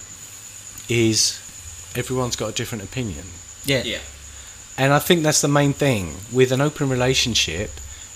is 0.89 1.39
everyone's 1.95 2.35
got 2.37 2.49
a 2.49 2.53
different 2.53 2.83
opinion. 2.83 3.27
Yeah. 3.65 3.83
Yeah. 3.85 3.99
And 4.79 4.93
I 4.93 4.99
think 4.99 5.23
that's 5.23 5.41
the 5.41 5.49
main 5.49 5.73
thing. 5.73 6.15
With 6.33 6.51
an 6.53 6.61
open 6.61 6.89
relationship, 6.89 7.71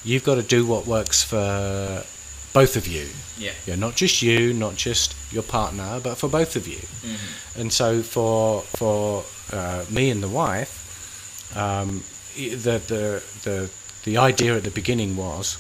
you've 0.05 0.25
got 0.25 0.37
to 0.37 0.43
do 0.43 0.67
what 0.67 0.87
works 0.87 1.23
for 1.23 2.05
both 2.53 2.77
of 2.77 2.87
you. 2.89 3.09
Yeah. 3.39 3.53
Yeah, 3.67 3.77
not 3.77 3.95
just 3.97 4.23
you, 4.23 4.55
not 4.55 4.77
just 4.77 5.15
your 5.31 5.43
partner, 5.43 6.01
but 6.03 6.17
for 6.17 6.29
both 6.29 6.57
of 6.57 6.67
you. 6.67 6.81
Mhm. 7.05 7.61
And 7.61 7.73
so 7.73 8.03
for 8.03 8.63
for 8.63 9.25
uh, 9.53 9.85
me 9.91 10.11
and 10.11 10.23
the 10.23 10.29
wife, 10.29 11.53
um, 11.57 12.03
the, 12.35 12.81
the 12.89 13.23
the 13.45 13.71
the 14.05 14.17
idea 14.17 14.57
at 14.57 14.63
the 14.65 14.71
beginning 14.71 15.17
was 15.17 15.59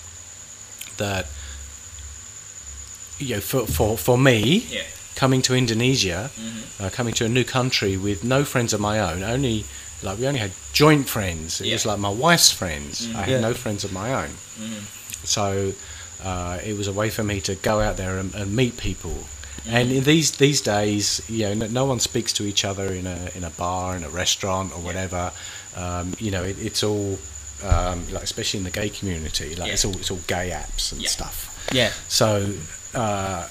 that 0.96 1.26
you 3.18 3.34
know 3.34 3.40
for 3.40 3.66
for, 3.66 3.96
for 3.98 4.18
me 4.18 4.66
Yeah. 4.70 4.82
Coming 5.16 5.42
to 5.42 5.54
Indonesia, 5.54 6.30
Mhm. 6.38 6.62
uh, 6.80 6.90
coming 6.90 7.14
to 7.14 7.24
a 7.24 7.28
new 7.28 7.44
country 7.44 7.96
with 7.96 8.22
no 8.22 8.44
friends 8.44 8.72
of 8.72 8.80
my 8.80 9.00
own, 9.00 9.22
only 9.24 9.64
like 10.02 10.18
we 10.20 10.26
only 10.28 10.40
had 10.40 10.52
joint 10.72 11.08
friends. 11.08 11.60
It 11.60 11.72
was 11.72 11.86
like 11.86 11.98
my 11.98 12.10
wife's 12.26 12.52
friends. 12.52 13.08
I 13.16 13.22
had 13.22 13.28
Yeah. 13.40 13.40
no 13.48 13.54
friends 13.54 13.82
of 13.82 13.90
my 13.92 14.12
own. 14.12 14.32
Mhm. 14.60 14.82
So 15.24 15.72
uh, 16.22 16.58
it 16.64 16.76
was 16.76 16.86
a 16.88 16.92
way 16.92 17.08
for 17.10 17.22
me 17.24 17.40
to 17.42 17.54
go 17.56 17.80
out 17.80 17.96
there 17.96 18.18
and, 18.18 18.34
and 18.34 18.54
meet 18.54 18.76
people. 18.76 19.16
And 19.68 19.90
in 19.90 20.04
these 20.04 20.30
these 20.38 20.60
days, 20.62 21.20
you 21.28 21.44
know, 21.54 21.66
no, 21.66 21.84
one 21.86 22.00
speaks 22.00 22.32
to 22.34 22.44
each 22.44 22.64
other 22.64 22.86
in 22.92 23.06
a 23.06 23.18
in 23.34 23.42
a 23.44 23.50
bar, 23.50 23.96
in 23.96 24.04
a 24.04 24.08
restaurant, 24.08 24.72
or 24.74 24.80
whatever. 24.80 25.32
Um, 25.76 26.14
you 26.20 26.30
know, 26.30 26.44
it, 26.44 26.56
it's 26.60 26.82
all 26.82 27.18
um, 27.64 27.98
like, 28.12 28.22
especially 28.22 28.58
in 28.58 28.64
the 28.64 28.70
gay 28.80 28.88
community, 28.90 29.54
like 29.56 29.72
it's 29.72 29.84
all 29.84 29.96
it's 29.96 30.10
all 30.10 30.20
gay 30.26 30.50
apps 30.52 30.92
and 30.92 31.00
Yeah. 31.02 31.08
stuff. 31.08 31.36
Yeah. 31.72 31.90
So 32.08 32.28
uh, 32.94 33.48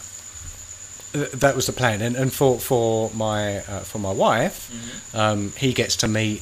that 1.16 1.56
was 1.56 1.66
the 1.66 1.74
plan, 1.74 2.02
and 2.02 2.16
and 2.16 2.32
for 2.34 2.60
for 2.60 3.10
my 3.14 3.60
uh, 3.60 3.80
for 3.82 4.00
my 4.00 4.12
wife, 4.12 4.70
um, 5.14 5.54
he 5.58 5.74
gets 5.74 5.96
to 5.98 6.08
meet 6.08 6.42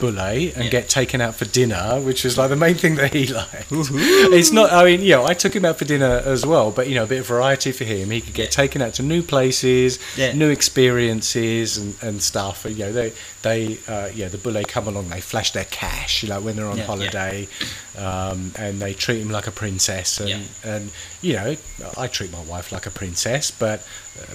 Bule 0.00 0.18
and 0.18 0.64
Yeah. 0.64 0.68
get 0.70 0.88
taken 0.88 1.20
out 1.20 1.34
for 1.36 1.44
dinner, 1.44 2.00
which 2.00 2.24
was 2.24 2.36
like 2.38 2.48
the 2.50 2.56
main 2.56 2.74
thing 2.74 2.96
that 2.96 3.12
he 3.14 3.26
liked. 3.40 3.66
It's 3.70 4.50
not. 4.50 4.72
I 4.72 4.84
mean, 4.84 5.02
you 5.02 5.10
know, 5.10 5.26
I 5.26 5.34
took 5.34 5.54
him 5.54 5.64
out 5.64 5.78
for 5.78 5.84
dinner 5.84 6.22
as 6.24 6.44
well, 6.44 6.70
but 6.70 6.88
you 6.88 6.94
know, 6.94 7.04
a 7.04 7.06
bit 7.06 7.20
of 7.20 7.26
variety 7.26 7.70
for 7.72 7.84
him. 7.84 8.10
He 8.10 8.20
could 8.20 8.34
get 8.34 8.50
taken 8.50 8.82
out 8.82 8.94
to 8.94 9.02
new 9.02 9.22
places, 9.22 9.98
Yeah. 10.16 10.32
new 10.32 10.48
experiences, 10.48 11.76
and, 11.78 11.94
and 12.02 12.22
stuff. 12.22 12.64
And, 12.64 12.76
you 12.76 12.86
know, 12.86 12.92
they 12.92 13.12
they 13.42 13.78
uh, 13.88 14.08
yeah, 14.14 14.28
the 14.28 14.38
Bule 14.38 14.62
come 14.66 14.88
along. 14.88 15.08
They 15.10 15.20
flash 15.20 15.52
their 15.52 15.64
cash, 15.66 16.22
you 16.22 16.28
know, 16.28 16.40
when 16.40 16.56
they're 16.56 16.66
on 16.66 16.78
Yeah. 16.78 16.84
holiday, 16.84 17.48
um, 17.98 18.52
and 18.56 18.80
they 18.80 18.94
treat 18.94 19.20
him 19.20 19.30
like 19.30 19.46
a 19.46 19.50
princess. 19.52 20.18
And 20.20 20.28
Yeah. 20.30 20.38
and 20.64 20.90
you 21.22 21.34
know, 21.34 21.56
I 21.96 22.06
treat 22.06 22.32
my 22.32 22.40
wife 22.42 22.72
like 22.72 22.86
a 22.86 22.90
princess, 22.90 23.50
but 23.50 23.82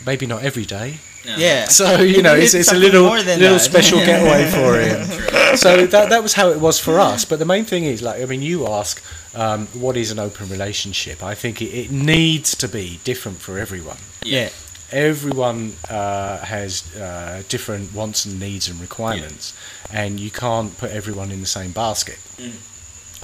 maybe 0.05 0.25
not 0.25 0.43
every 0.43 0.65
day. 0.65 0.99
Yeah. 1.25 1.65
So 1.69 2.01
you 2.01 2.21
know, 2.21 2.35
it's, 2.35 2.53
it's 2.53 2.71
a 2.71 2.77
little 2.77 3.03
little 3.03 3.23
that. 3.23 3.59
special 3.59 3.99
getaway 4.09 4.49
for 4.49 4.79
him. 4.79 5.57
so 5.57 5.85
that 5.85 6.09
that 6.09 6.23
was 6.23 6.33
how 6.33 6.49
it 6.49 6.59
was 6.59 6.79
for 6.79 6.99
us. 6.99 7.25
But 7.25 7.39
the 7.39 7.45
main 7.45 7.65
thing 7.65 7.83
is, 7.85 8.01
like, 8.01 8.21
I 8.21 8.25
mean, 8.25 8.41
you 8.41 8.67
ask, 8.67 9.03
um, 9.33 9.67
what 9.67 9.97
is 9.97 10.11
an 10.11 10.19
open 10.19 10.49
relationship? 10.49 11.23
I 11.23 11.35
think 11.35 11.61
it, 11.61 11.73
it 11.73 11.91
needs 11.91 12.55
to 12.55 12.67
be 12.67 12.99
different 13.03 13.39
for 13.39 13.57
everyone. 13.59 13.97
Yeah. 14.23 14.49
Everyone 14.91 15.73
uh, 15.89 16.37
has 16.45 16.95
uh, 16.95 17.43
different 17.49 17.93
wants 17.93 18.25
and 18.25 18.39
needs 18.39 18.69
and 18.69 18.79
requirements, 18.79 19.57
and 19.91 20.19
you 20.19 20.29
can't 20.29 20.77
put 20.77 20.91
everyone 20.91 21.31
in 21.31 21.41
the 21.41 21.47
same 21.47 21.71
basket. 21.71 22.19
Mm. 22.37 22.53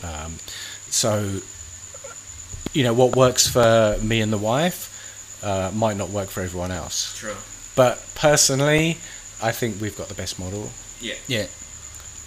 Um, 0.04 0.34
so, 0.90 1.40
you 2.74 2.84
know, 2.84 2.94
what 2.94 3.16
works 3.16 3.48
for 3.48 3.98
me 4.02 4.22
and 4.22 4.34
the 4.34 4.40
wife 4.40 4.91
uh, 5.44 5.72
might 5.74 5.98
not 5.98 6.10
work 6.10 6.30
for 6.30 6.42
everyone 6.42 6.72
else. 6.72 7.18
True. 7.18 7.36
But 7.76 8.00
personally, 8.16 8.98
I 9.42 9.52
think 9.52 9.82
we've 9.82 9.98
got 9.98 10.08
the 10.08 10.14
best 10.16 10.38
model 10.40 10.72
Yeah. 11.02 11.16
Yeah. 11.28 11.46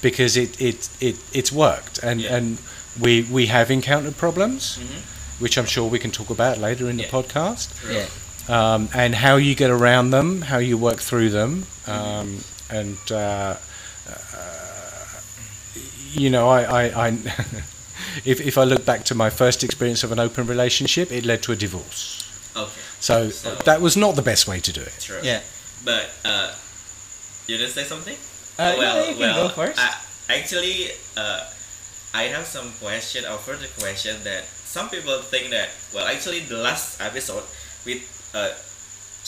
because 0.03 0.37
it 0.37 0.61
it, 0.61 0.89
it 1.01 1.17
it's 1.33 1.53
worked 1.53 1.99
and 2.03 2.21
Yeah. 2.21 2.37
and 2.37 2.59
we 3.01 3.23
we 3.23 3.47
have 3.47 3.71
encountered 3.71 4.17
problems, 4.17 4.79
Mhm. 4.79 5.01
which 5.41 5.57
I'm 5.59 5.67
sure 5.67 5.89
we 5.91 5.99
can 5.99 6.11
talk 6.11 6.31
about 6.31 6.59
later 6.59 6.89
in 6.91 6.97
the 6.97 7.05
podcast, 7.05 7.69
True. 7.81 7.95
Yeah. 7.95 8.07
um, 8.49 8.89
and 8.95 9.15
how 9.15 9.37
you 9.37 9.55
get 9.55 9.71
around 9.71 10.11
them, 10.11 10.43
how 10.43 10.59
you 10.59 10.77
work 10.79 11.01
through 11.01 11.31
them, 11.31 11.67
um, 11.87 12.45
and 12.71 12.99
uh, 13.11 13.57
uh, 14.35 15.21
you 16.13 16.31
know, 16.31 16.49
I 16.49 16.63
I. 16.83 17.07
I 17.09 17.19
If, 18.25 18.41
if 18.41 18.57
I 18.59 18.65
look 18.65 18.85
back 18.85 19.05
to 19.07 19.15
my 19.15 19.29
first 19.31 19.65
experience 19.65 20.05
of 20.05 20.13
an 20.13 20.21
open 20.21 20.47
relationship, 20.47 21.11
it 21.11 21.25
led 21.25 21.43
to 21.43 21.53
a 21.53 21.57
divorce. 21.57 22.23
Okay. 22.55 22.81
So, 23.05 23.29
So- 23.29 23.55
that 23.69 23.83
was 23.83 23.97
not 23.97 24.17
the 24.17 24.23
best 24.23 24.49
way 24.49 24.61
to 24.61 24.73
do 24.73 24.81
it. 24.81 24.95
True. 24.99 25.21
Yeah. 25.23 25.41
But 25.85 26.09
uh, 26.25 26.55
you 27.47 27.59
didn't 27.59 27.75
say 27.77 27.85
something? 27.85 28.17
Uh, 28.59 28.75
well, 28.79 28.97
yeah, 28.97 29.11
you 29.11 29.17
can 29.17 29.21
well, 29.21 29.49
go 29.49 29.55
first. 29.55 29.79
I, 29.79 29.93
actually, 30.41 30.89
uh, 31.15 31.45
I 32.15 32.23
have 32.33 32.47
some 32.47 32.73
question 32.81 33.27
or 33.27 33.37
further 33.37 33.69
question 33.79 34.17
that 34.25 34.45
some 34.65 34.89
people 34.89 35.21
think 35.21 35.51
that. 35.51 35.69
Well, 35.93 36.07
actually, 36.07 36.41
the 36.49 36.57
last 36.57 37.01
episode 37.01 37.45
with 37.85 38.01
uh, 38.33 38.57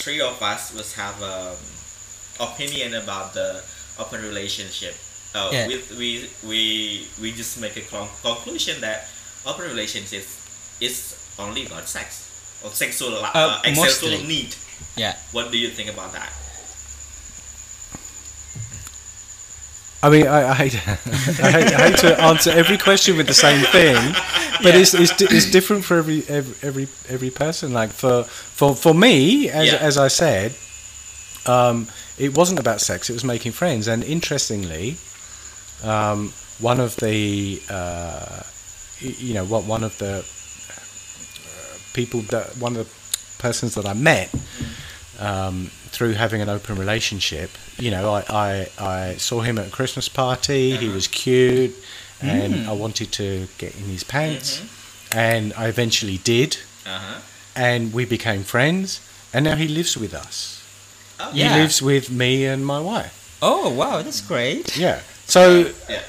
three 0.00 0.22
of 0.22 0.40
us 0.40 0.72
was 0.72 0.94
have 0.94 1.20
um, 1.20 1.56
opinion 2.40 2.94
about 2.94 3.34
the 3.34 3.60
open 3.98 4.22
relationship. 4.22 4.94
Uh, 5.34 5.50
Yeah. 5.52 5.66
with, 5.68 5.92
we 6.00 6.30
we 6.48 7.08
we 7.20 7.28
just 7.32 7.60
make 7.60 7.76
a 7.76 7.84
conclusion 8.22 8.80
that 8.80 9.08
open 9.44 9.68
relationship 9.68 10.24
is 10.80 11.12
only 11.38 11.66
about 11.66 11.84
sex 11.88 12.25
or 12.64 12.70
sexual 12.70 13.14
uh, 13.16 13.30
Uh, 13.34 13.60
uh, 13.64 13.74
sexual 13.74 14.10
need. 14.26 14.54
Yeah. 14.96 15.16
What 15.32 15.50
do 15.52 15.58
you 15.58 15.68
think 15.70 15.90
about 15.90 16.12
that? 16.12 16.30
I 20.02 20.10
mean, 20.10 20.26
I, 20.26 20.50
I, 20.50 20.54
hate, 20.54 20.74
I, 20.86 21.50
hate, 21.50 21.72
I 21.74 21.88
hate 21.88 21.96
to 21.98 22.20
answer 22.20 22.50
every 22.50 22.78
question 22.78 23.16
with 23.16 23.26
the 23.26 23.34
same 23.34 23.64
thing, 23.66 23.96
but 24.62 24.74
it's, 24.74 24.94
it's, 24.94 25.10
it's 25.20 25.50
different 25.50 25.84
for 25.84 25.96
every, 25.96 26.22
every 26.28 26.54
every 26.62 26.88
every 27.08 27.30
person. 27.30 27.72
Like 27.72 27.90
for 27.90 28.22
for 28.24 28.76
for 28.76 28.94
me, 28.94 29.48
as 29.50 29.72
Yeah. 29.72 29.78
as 29.78 29.96
I 29.98 30.08
said, 30.08 30.54
um, 31.46 31.88
it 32.18 32.36
wasn't 32.36 32.60
about 32.60 32.80
sex; 32.80 33.08
it 33.10 33.14
was 33.14 33.24
making 33.24 33.52
friends. 33.52 33.88
And 33.88 34.04
interestingly, 34.04 34.96
um, 35.82 36.32
one 36.60 36.78
of 36.78 36.96
the 36.96 37.60
uh, 37.70 38.42
you 39.00 39.34
know 39.34 39.44
what 39.44 39.64
one 39.64 39.82
of 39.82 39.96
the 39.98 40.18
uh, 40.18 40.22
people 42.00 42.20
that 42.34 42.46
one 42.58 42.76
of 42.76 42.86
the 42.86 43.42
persons 43.42 43.74
that 43.74 43.86
I 43.86 43.94
met 43.94 44.28
um, 45.18 45.56
through 45.94 46.12
having 46.12 46.40
an 46.42 46.48
open 46.48 46.76
relationship. 46.76 47.50
You 47.78 47.90
know, 47.90 48.04
I, 48.18 48.22
I, 48.28 48.68
I 48.78 49.16
saw 49.16 49.40
him 49.40 49.58
at 49.58 49.66
a 49.68 49.70
Christmas 49.70 50.08
party. 50.08 50.76
He 50.76 50.88
was 50.88 51.06
cute, 51.08 51.74
and 52.22 52.66
I 52.68 52.72
wanted 52.72 53.12
to 53.12 53.46
get 53.58 53.74
in 53.80 53.84
his 53.96 54.04
pants, 54.04 54.60
and 55.12 55.52
I 55.56 55.64
eventually 55.68 56.18
did, 56.18 56.58
Uh 56.86 56.98
huh. 56.98 57.20
and 57.54 57.92
we 57.94 58.04
became 58.04 58.42
friends. 58.44 59.00
And 59.34 59.44
now 59.44 59.56
he 59.56 59.68
lives 59.68 59.96
with 59.96 60.14
us. 60.14 60.62
Oh, 61.20 61.30
Yeah. 61.34 61.54
He 61.54 61.60
lives 61.62 61.82
with 61.82 62.10
me 62.10 62.46
and 62.52 62.64
my 62.64 62.80
wife. 62.80 63.12
Oh 63.42 63.68
wow, 63.80 64.02
that's 64.02 64.20
great. 64.22 64.76
Yeah. 64.76 65.00
So 65.26 65.42
Yeah. 65.88 66.02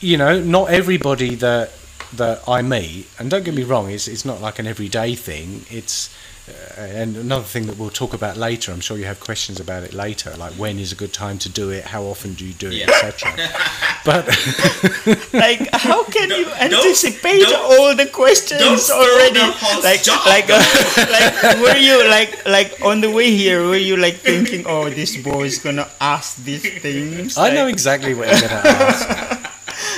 you 0.00 0.16
know, 0.18 0.40
not 0.42 0.66
everybody 0.70 1.36
that 1.36 1.70
that 2.16 2.42
I 2.48 2.62
meet, 2.62 3.06
and 3.18 3.30
don't 3.30 3.44
get 3.44 3.54
me 3.54 3.62
wrong, 3.64 3.90
it's 3.90 4.08
it's 4.08 4.24
not 4.24 4.40
like 4.40 4.58
an 4.58 4.66
everyday 4.66 5.14
thing. 5.14 5.64
It's 5.70 6.14
uh, 6.46 6.52
and 6.78 7.16
another 7.16 7.44
thing 7.44 7.66
that 7.66 7.78
we'll 7.78 7.88
talk 7.88 8.12
about 8.12 8.36
later. 8.36 8.70
I'm 8.70 8.80
sure 8.80 8.98
you 8.98 9.06
have 9.06 9.18
questions 9.18 9.58
about 9.60 9.82
it 9.82 9.94
later, 9.94 10.34
like 10.36 10.52
when 10.54 10.78
is 10.78 10.92
a 10.92 10.94
good 10.94 11.12
time 11.14 11.38
to 11.38 11.48
do 11.48 11.70
it, 11.70 11.84
how 11.84 12.02
often 12.04 12.34
do 12.34 12.44
you 12.44 12.52
do 12.52 12.68
it, 12.68 12.74
Yeah. 12.74 12.90
etc. 12.90 13.32
But 14.04 14.26
Like, 15.32 15.70
how 15.72 16.04
can 16.04 16.28
you 16.30 16.44
anticipate 16.60 17.40
don't- 17.40 17.64
all 17.80 17.96
the 17.96 18.04
questions 18.04 18.60
don't 18.60 18.90
already? 18.90 19.40
Like, 19.82 20.02
job. 20.02 20.20
like, 20.26 20.50
uh, 20.50 20.60
like, 21.16 21.56
were 21.64 21.78
you 21.80 22.06
like, 22.10 22.44
like 22.46 22.76
on 22.84 23.00
the 23.00 23.10
way 23.10 23.30
here? 23.30 23.62
Were 23.66 23.76
you 23.80 23.96
like 23.96 24.16
thinking, 24.16 24.64
oh, 24.66 24.90
this 24.90 25.16
boy 25.16 25.44
is 25.44 25.56
gonna 25.58 25.88
ask 26.00 26.36
these 26.44 26.60
things? 26.80 27.38
I 27.38 27.54
know 27.54 27.66
exactly 27.68 28.12
what 28.12 28.28
you're 28.28 28.40
going 28.48 28.62
to 28.62 28.68
ask. 28.68 29.40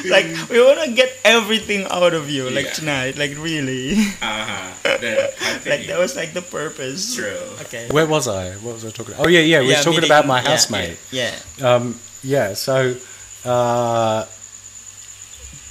like 0.17 0.27
we 0.51 0.63
want 0.63 0.81
to 0.85 0.93
get 0.95 1.11
everything 1.25 1.85
out 1.91 2.15
of 2.15 2.29
you 2.31 2.49
like 2.51 2.67
Yeah. 2.67 2.73
tonight 2.73 3.17
like 3.19 3.33
really 3.39 3.93
Uh-huh. 4.23 4.73
Like 5.67 5.87
that 5.89 5.99
was 5.99 6.15
like 6.17 6.33
the 6.33 6.43
purpose 6.43 7.15
True. 7.17 7.39
okay 7.67 7.89
Where 7.91 8.07
was 8.07 8.29
I? 8.29 8.53
What 8.65 8.75
was 8.75 8.85
I 8.85 8.91
talking 8.91 9.15
about? 9.15 9.27
Oh 9.27 9.29
yeah, 9.29 9.41
yeah. 9.41 9.61
We 9.61 9.71
Yeah, 9.71 9.79
were 9.79 9.85
talking 9.85 10.01
meeting- 10.01 10.11
about 10.11 10.27
my 10.27 10.41
yeah, 10.43 10.49
housemate. 10.49 10.99
yeah 11.11 11.35
Um, 11.63 11.99
yeah, 12.23 12.55
so, 12.55 12.97
uh, 13.45 14.25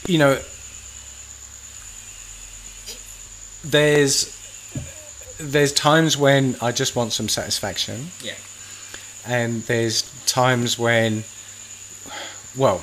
you 0.08 0.18
know, 0.20 0.39
there's 3.63 4.32
there's 5.39 5.74
times 5.74 6.18
when 6.18 6.56
I 6.62 6.72
just 6.72 6.96
want 6.96 7.12
some 7.12 7.27
satisfaction, 7.27 8.12
Yeah. 8.22 8.36
and 9.27 9.63
there's 9.63 10.04
times 10.25 10.80
when, 10.80 11.25
well, 12.56 12.82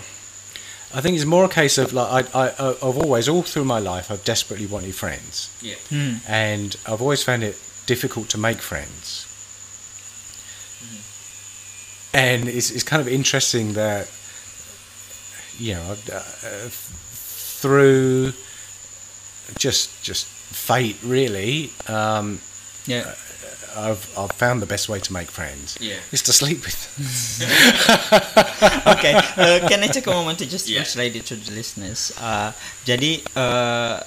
I 0.94 1.00
think 1.00 1.16
it's 1.16 1.24
more 1.24 1.44
a 1.44 1.48
case 1.48 1.78
of 1.78 1.92
like 1.92 2.34
I, 2.34 2.48
I 2.48 2.70
I've 2.70 2.98
always 2.98 3.28
all 3.28 3.42
through 3.42 3.64
my 3.64 3.78
life 3.78 4.10
I've 4.10 4.24
desperately 4.24 4.66
wanted 4.66 4.94
friends, 4.94 5.50
Yeah. 5.62 5.76
Hmm. 5.88 6.16
and 6.28 6.76
I've 6.86 7.00
always 7.00 7.22
found 7.24 7.42
it 7.42 7.56
difficult 7.86 8.28
to 8.30 8.38
make 8.38 8.58
friends. 8.58 9.26
And 12.14 12.46
it's, 12.46 12.70
it's 12.70 12.82
kind 12.82 13.00
of 13.00 13.08
interesting 13.08 13.72
that, 13.72 14.06
you 15.58 15.72
know, 15.74 15.96
uh, 16.12 16.16
uh, 16.16 16.68
through 16.70 18.34
just 19.56 20.02
just 20.04 20.26
fate, 20.26 20.98
really, 21.02 21.70
um, 21.88 22.40
yeah 22.86 23.14
I've, 23.74 24.04
I've 24.14 24.32
found 24.32 24.60
the 24.60 24.68
best 24.68 24.88
way 24.88 25.00
to 25.00 25.10
make 25.12 25.30
friends 25.30 25.76
Yeah. 25.80 25.98
is 26.12 26.20
to 26.28 26.32
sleep 26.32 26.60
with 26.62 26.76
them. 27.38 27.48
okay 28.94 29.14
uh, 29.14 29.58
can 29.68 29.82
I 29.82 29.88
take 29.88 30.06
a 30.06 30.14
moment 30.14 30.38
to 30.40 30.46
just 30.46 30.68
Yeah. 30.68 30.82
translate 30.84 31.16
it 31.16 31.24
to 31.28 31.36
the 31.36 31.52
listeners 31.52 32.12
uh, 32.20 32.52
jadi 32.84 33.22
uh, 33.34 33.98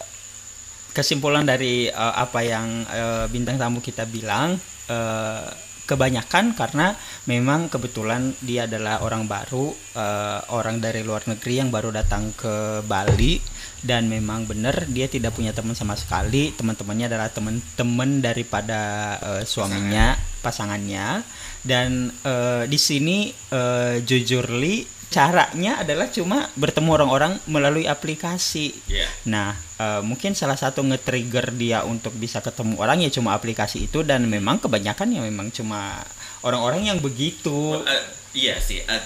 kesimpulan 0.96 1.44
dari 1.44 1.92
uh, 1.92 2.14
apa 2.16 2.40
yang 2.42 2.88
uh, 2.88 3.26
bintang 3.28 3.60
tamu 3.60 3.84
kita 3.84 4.08
bilang 4.08 4.56
uh, 4.88 5.48
kebanyakan 5.86 6.58
karena 6.58 6.98
memang 7.30 7.70
kebetulan 7.70 8.34
dia 8.42 8.66
adalah 8.66 9.06
orang 9.06 9.30
baru 9.30 9.72
eh, 9.94 10.40
orang 10.52 10.82
dari 10.82 11.06
luar 11.06 11.24
negeri 11.30 11.62
yang 11.62 11.70
baru 11.70 11.94
datang 11.94 12.34
ke 12.36 12.84
Bali. 12.86 13.40
Dan 13.86 14.10
memang 14.10 14.50
benar 14.50 14.90
dia 14.90 15.06
tidak 15.06 15.38
punya 15.38 15.54
teman 15.54 15.78
sama 15.78 15.94
sekali. 15.94 16.50
Teman-temannya 16.58 17.06
adalah 17.06 17.30
teman-teman 17.30 18.18
daripada 18.18 18.82
eh, 19.22 19.44
suaminya 19.46 20.18
pasangannya. 20.42 21.22
dan 21.66 22.14
eh, 22.22 22.70
di 22.70 22.78
sini 22.78 23.34
eh, 23.34 23.98
jujurly 24.06 24.95
caranya 25.10 25.80
adalah 25.80 26.12
cuma 26.12 26.50
bertemu 26.60 26.90
orang-orang 26.92 27.34
melalui 27.48 27.88
aplikasi 27.88 28.76
Iya. 28.90 29.08
Nah, 29.30 29.56
eh, 29.80 30.02
mungkin 30.04 30.36
salah 30.36 30.58
satu 30.60 30.84
nge-trigger 30.84 31.56
dia 31.56 31.84
untuk 31.88 32.14
bisa 32.16 32.44
ketemu 32.44 32.76
orang 32.78 33.02
ya 33.02 33.10
cuma 33.14 33.34
aplikasi 33.34 33.88
itu 33.88 34.04
dan 34.04 34.28
memang 34.28 34.60
kebanyakan 34.60 35.16
ya 35.16 35.22
memang 35.24 35.50
cuma 35.54 36.04
orang-orang 36.46 36.94
yang 36.94 37.00
begitu. 37.02 37.82
Uh, 37.82 38.04
iya 38.36 38.60
sih. 38.62 38.84
Uh, 38.86 39.02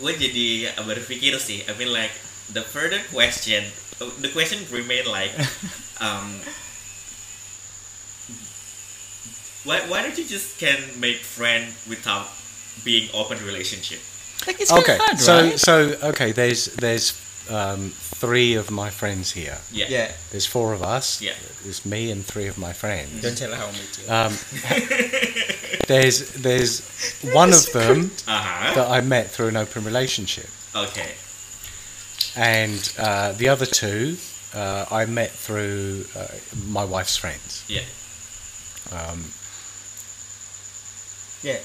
gue 0.00 0.12
jadi 0.16 0.48
berpikir 0.86 1.36
sih. 1.36 1.66
I 1.66 1.74
mean 1.76 1.90
like 1.90 2.14
the 2.48 2.62
further 2.62 3.02
question, 3.10 3.66
uh, 4.00 4.10
the 4.22 4.30
question 4.30 4.62
remain 4.70 5.04
like, 5.06 5.34
um, 6.04 6.40
why 9.66 9.82
why 9.90 10.00
don't 10.00 10.16
you 10.16 10.26
just 10.26 10.56
can 10.56 10.78
make 10.96 11.20
friend 11.20 11.74
without 11.90 12.30
being 12.86 13.10
open 13.12 13.38
relationship? 13.44 14.00
Like 14.46 14.60
it's 14.60 14.72
Okay, 14.72 14.96
hard, 15.00 15.18
so 15.20 15.40
right? 15.40 15.58
so 15.60 15.72
okay. 16.10 16.32
There's 16.32 16.66
there's 16.76 17.12
um, 17.50 17.90
three 17.90 18.54
of 18.54 18.70
my 18.70 18.90
friends 18.90 19.32
here. 19.32 19.58
Yeah. 19.72 19.86
yeah. 19.88 20.12
There's 20.30 20.46
four 20.46 20.72
of 20.72 20.82
us. 20.82 21.20
Yeah. 21.20 21.34
There's 21.62 21.84
me 21.84 22.10
and 22.10 22.24
three 22.24 22.46
of 22.48 22.56
my 22.58 22.72
friends. 22.72 23.20
Don't 23.22 23.36
tell 23.36 23.50
her 23.50 23.56
how 23.56 23.66
much. 23.66 23.98
you- 23.98 24.12
Um, 24.12 24.32
there's 25.88 26.30
there's 26.42 26.80
one 27.34 27.50
of 27.52 27.70
them 27.72 28.10
Uh 28.26 28.40
huh. 28.42 28.74
that 28.74 28.88
I 28.88 29.00
met 29.02 29.30
through 29.30 29.48
an 29.48 29.56
open 29.56 29.84
relationship, 29.84 30.48
Okay. 30.74 31.12
and 32.36 32.92
uh, 32.98 33.32
the 33.32 33.48
other 33.48 33.66
two 33.66 34.16
uh, 34.54 34.86
I 34.90 35.04
met 35.06 35.30
through 35.30 36.04
uh, 36.16 36.26
my 36.68 36.84
wife's 36.84 37.16
friends. 37.16 37.64
Yeah. 37.68 37.82
Um, 38.92 39.24
yeah. 41.42 41.58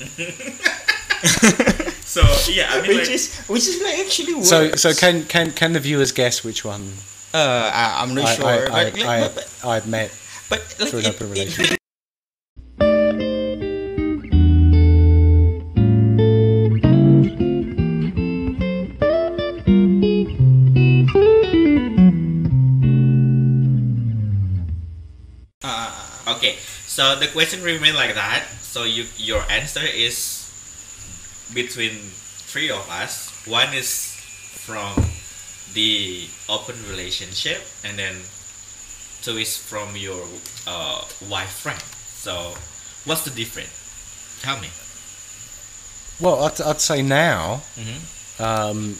So 1.22 2.22
yeah, 2.50 2.66
I 2.70 2.80
mean 2.82 2.96
Which 2.96 3.06
like, 3.06 3.10
is 3.14 3.36
which 3.46 3.68
is 3.68 3.80
like 3.82 3.98
actually 4.00 4.34
works. 4.34 4.48
so 4.48 4.72
so 4.74 4.92
can 4.92 5.24
can 5.26 5.52
can 5.52 5.72
the 5.74 5.80
viewers 5.80 6.10
guess 6.12 6.42
which 6.42 6.64
one 6.64 6.92
uh, 7.32 7.70
I, 7.72 8.02
I'm 8.02 8.14
not 8.14 8.24
I, 8.24 8.34
sure, 8.34 8.46
I, 8.46 8.58
but, 8.58 8.70
I, 8.70 8.82
like, 8.82 9.04
I, 9.04 9.28
but, 9.28 9.54
I'd 9.64 9.86
met 9.86 10.10
but 10.48 10.58
like 10.80 10.88
through 10.88 10.98
an 11.00 11.06
it- 11.06 11.14
open 11.14 11.26
it- 11.26 11.30
relationship? 11.30 11.78
uh, 25.64 26.06
Okay, 26.36 26.56
so 26.86 27.16
the 27.18 27.26
question 27.28 27.62
remain 27.62 27.94
like 27.94 28.14
that. 28.14 28.46
So 28.62 28.84
you 28.84 29.06
your 29.16 29.42
answer 29.50 29.80
is 29.82 30.39
between 31.54 31.92
three 32.50 32.70
of 32.70 32.88
us. 32.90 33.30
One 33.46 33.72
is 33.74 34.06
from 34.66 34.94
the 35.74 36.26
open 36.48 36.76
relationship, 36.88 37.62
and 37.84 37.98
then 37.98 38.16
two 39.22 39.36
is 39.38 39.56
from 39.56 39.96
your 39.96 40.24
uh, 40.66 41.04
wife 41.28 41.50
friend. 41.62 41.80
So 41.80 42.54
what's 43.04 43.22
the 43.22 43.30
difference? 43.30 43.70
Tell 44.42 44.58
me. 44.60 44.68
Well, 46.20 46.44
I'd, 46.44 46.60
I'd 46.60 46.80
say 46.80 47.02
now 47.02 47.62
Mhm. 47.78 48.40
um, 48.40 48.98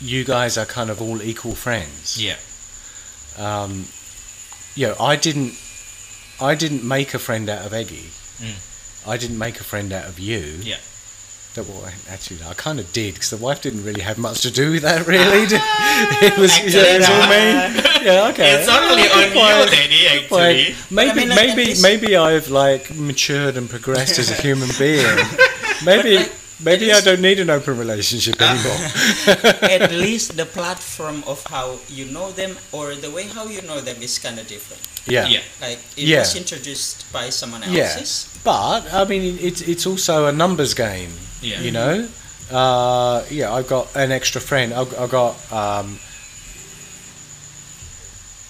you 0.00 0.24
guys 0.24 0.56
are 0.56 0.66
kind 0.66 0.90
of 0.90 1.00
all 1.02 1.20
equal 1.22 1.54
friends. 1.54 2.16
Yeah. 2.22 2.36
Um, 3.36 3.86
you 4.74 4.88
know, 4.88 4.96
I 5.00 5.16
didn't, 5.16 5.54
I 6.40 6.54
didn't 6.54 6.84
make 6.86 7.14
a 7.14 7.18
friend 7.18 7.48
out 7.48 7.64
of 7.66 7.72
Egie. 7.72 8.10
Mm. 8.40 9.08
I 9.08 9.16
didn't 9.16 9.38
make 9.38 9.60
a 9.60 9.64
friend 9.64 9.92
out 9.92 10.06
of 10.06 10.18
you. 10.18 10.60
Yeah. 10.62 10.76
That 11.54 11.66
well, 11.66 11.84
actually, 12.08 12.38
I 12.46 12.54
kind 12.54 12.78
of 12.78 12.92
did 12.92 13.14
because 13.14 13.30
the 13.30 13.36
wife 13.36 13.60
didn't 13.60 13.82
really 13.82 14.02
have 14.02 14.18
much 14.18 14.42
to 14.42 14.52
do 14.52 14.70
with 14.70 14.82
that. 14.82 15.04
Really, 15.06 15.46
ah, 15.50 16.18
it 16.22 16.38
was, 16.38 16.52
Actually, 16.52 16.78
it 16.78 16.98
was 17.00 17.08
all 17.08 17.26
no. 17.26 17.28
me. 17.28 18.06
Yeah, 18.06 18.28
okay. 18.30 18.54
It's 18.54 18.68
only 18.68 19.02
on 19.02 19.34
you, 19.34 19.34
Fine. 19.34 19.66
Daddy. 19.66 20.30
Like, 20.30 20.90
maybe, 20.92 21.10
I 21.10 21.14
mean, 21.14 21.28
like, 21.30 21.36
maybe, 21.36 21.62
at 21.62 21.68
least- 21.68 21.82
maybe 21.82 22.16
I've 22.16 22.48
like 22.50 22.94
matured 22.94 23.56
and 23.56 23.68
progressed 23.68 24.18
as 24.20 24.30
a 24.30 24.34
human 24.46 24.68
being. 24.78 25.04
Maybe, 25.84 26.24
maybe 26.62 26.92
at 26.92 26.98
I 26.98 27.00
don't 27.00 27.20
need 27.20 27.40
an 27.40 27.50
open 27.50 27.76
relationship 27.78 28.36
ah. 28.38 28.54
anymore. 28.54 29.60
at 29.70 29.90
least 29.90 30.36
the 30.36 30.46
platform 30.46 31.24
of 31.26 31.44
how 31.46 31.78
you 31.88 32.04
know 32.06 32.30
them 32.30 32.56
or 32.70 32.94
the 32.94 33.10
way 33.10 33.24
how 33.24 33.46
you 33.46 33.60
know 33.62 33.80
them 33.80 34.00
is 34.02 34.18
kind 34.20 34.38
of 34.38 34.46
different. 34.46 34.82
yeah. 35.06 35.26
Yeah. 35.26 35.40
Like 35.60 35.78
it 35.96 36.04
Yeah. 36.04 36.20
was 36.20 36.36
introduced 36.36 37.10
by 37.12 37.30
someone 37.30 37.62
Yeah. 37.66 37.90
else's. 37.90 38.28
But 38.44 38.86
I 38.94 39.04
mean, 39.04 39.36
it's 39.40 39.60
it's 39.62 39.84
also 39.84 40.26
a 40.26 40.32
numbers 40.32 40.74
game. 40.74 41.10
Yeah. 41.40 41.60
You 41.60 41.70
know, 41.70 42.08
uh, 42.50 43.24
yeah. 43.30 43.52
I've 43.52 43.68
got 43.68 43.94
an 43.96 44.12
extra 44.12 44.40
friend. 44.40 44.72
I've, 44.74 44.92
I've 44.98 45.10
got 45.10 45.36
um, 45.52 45.98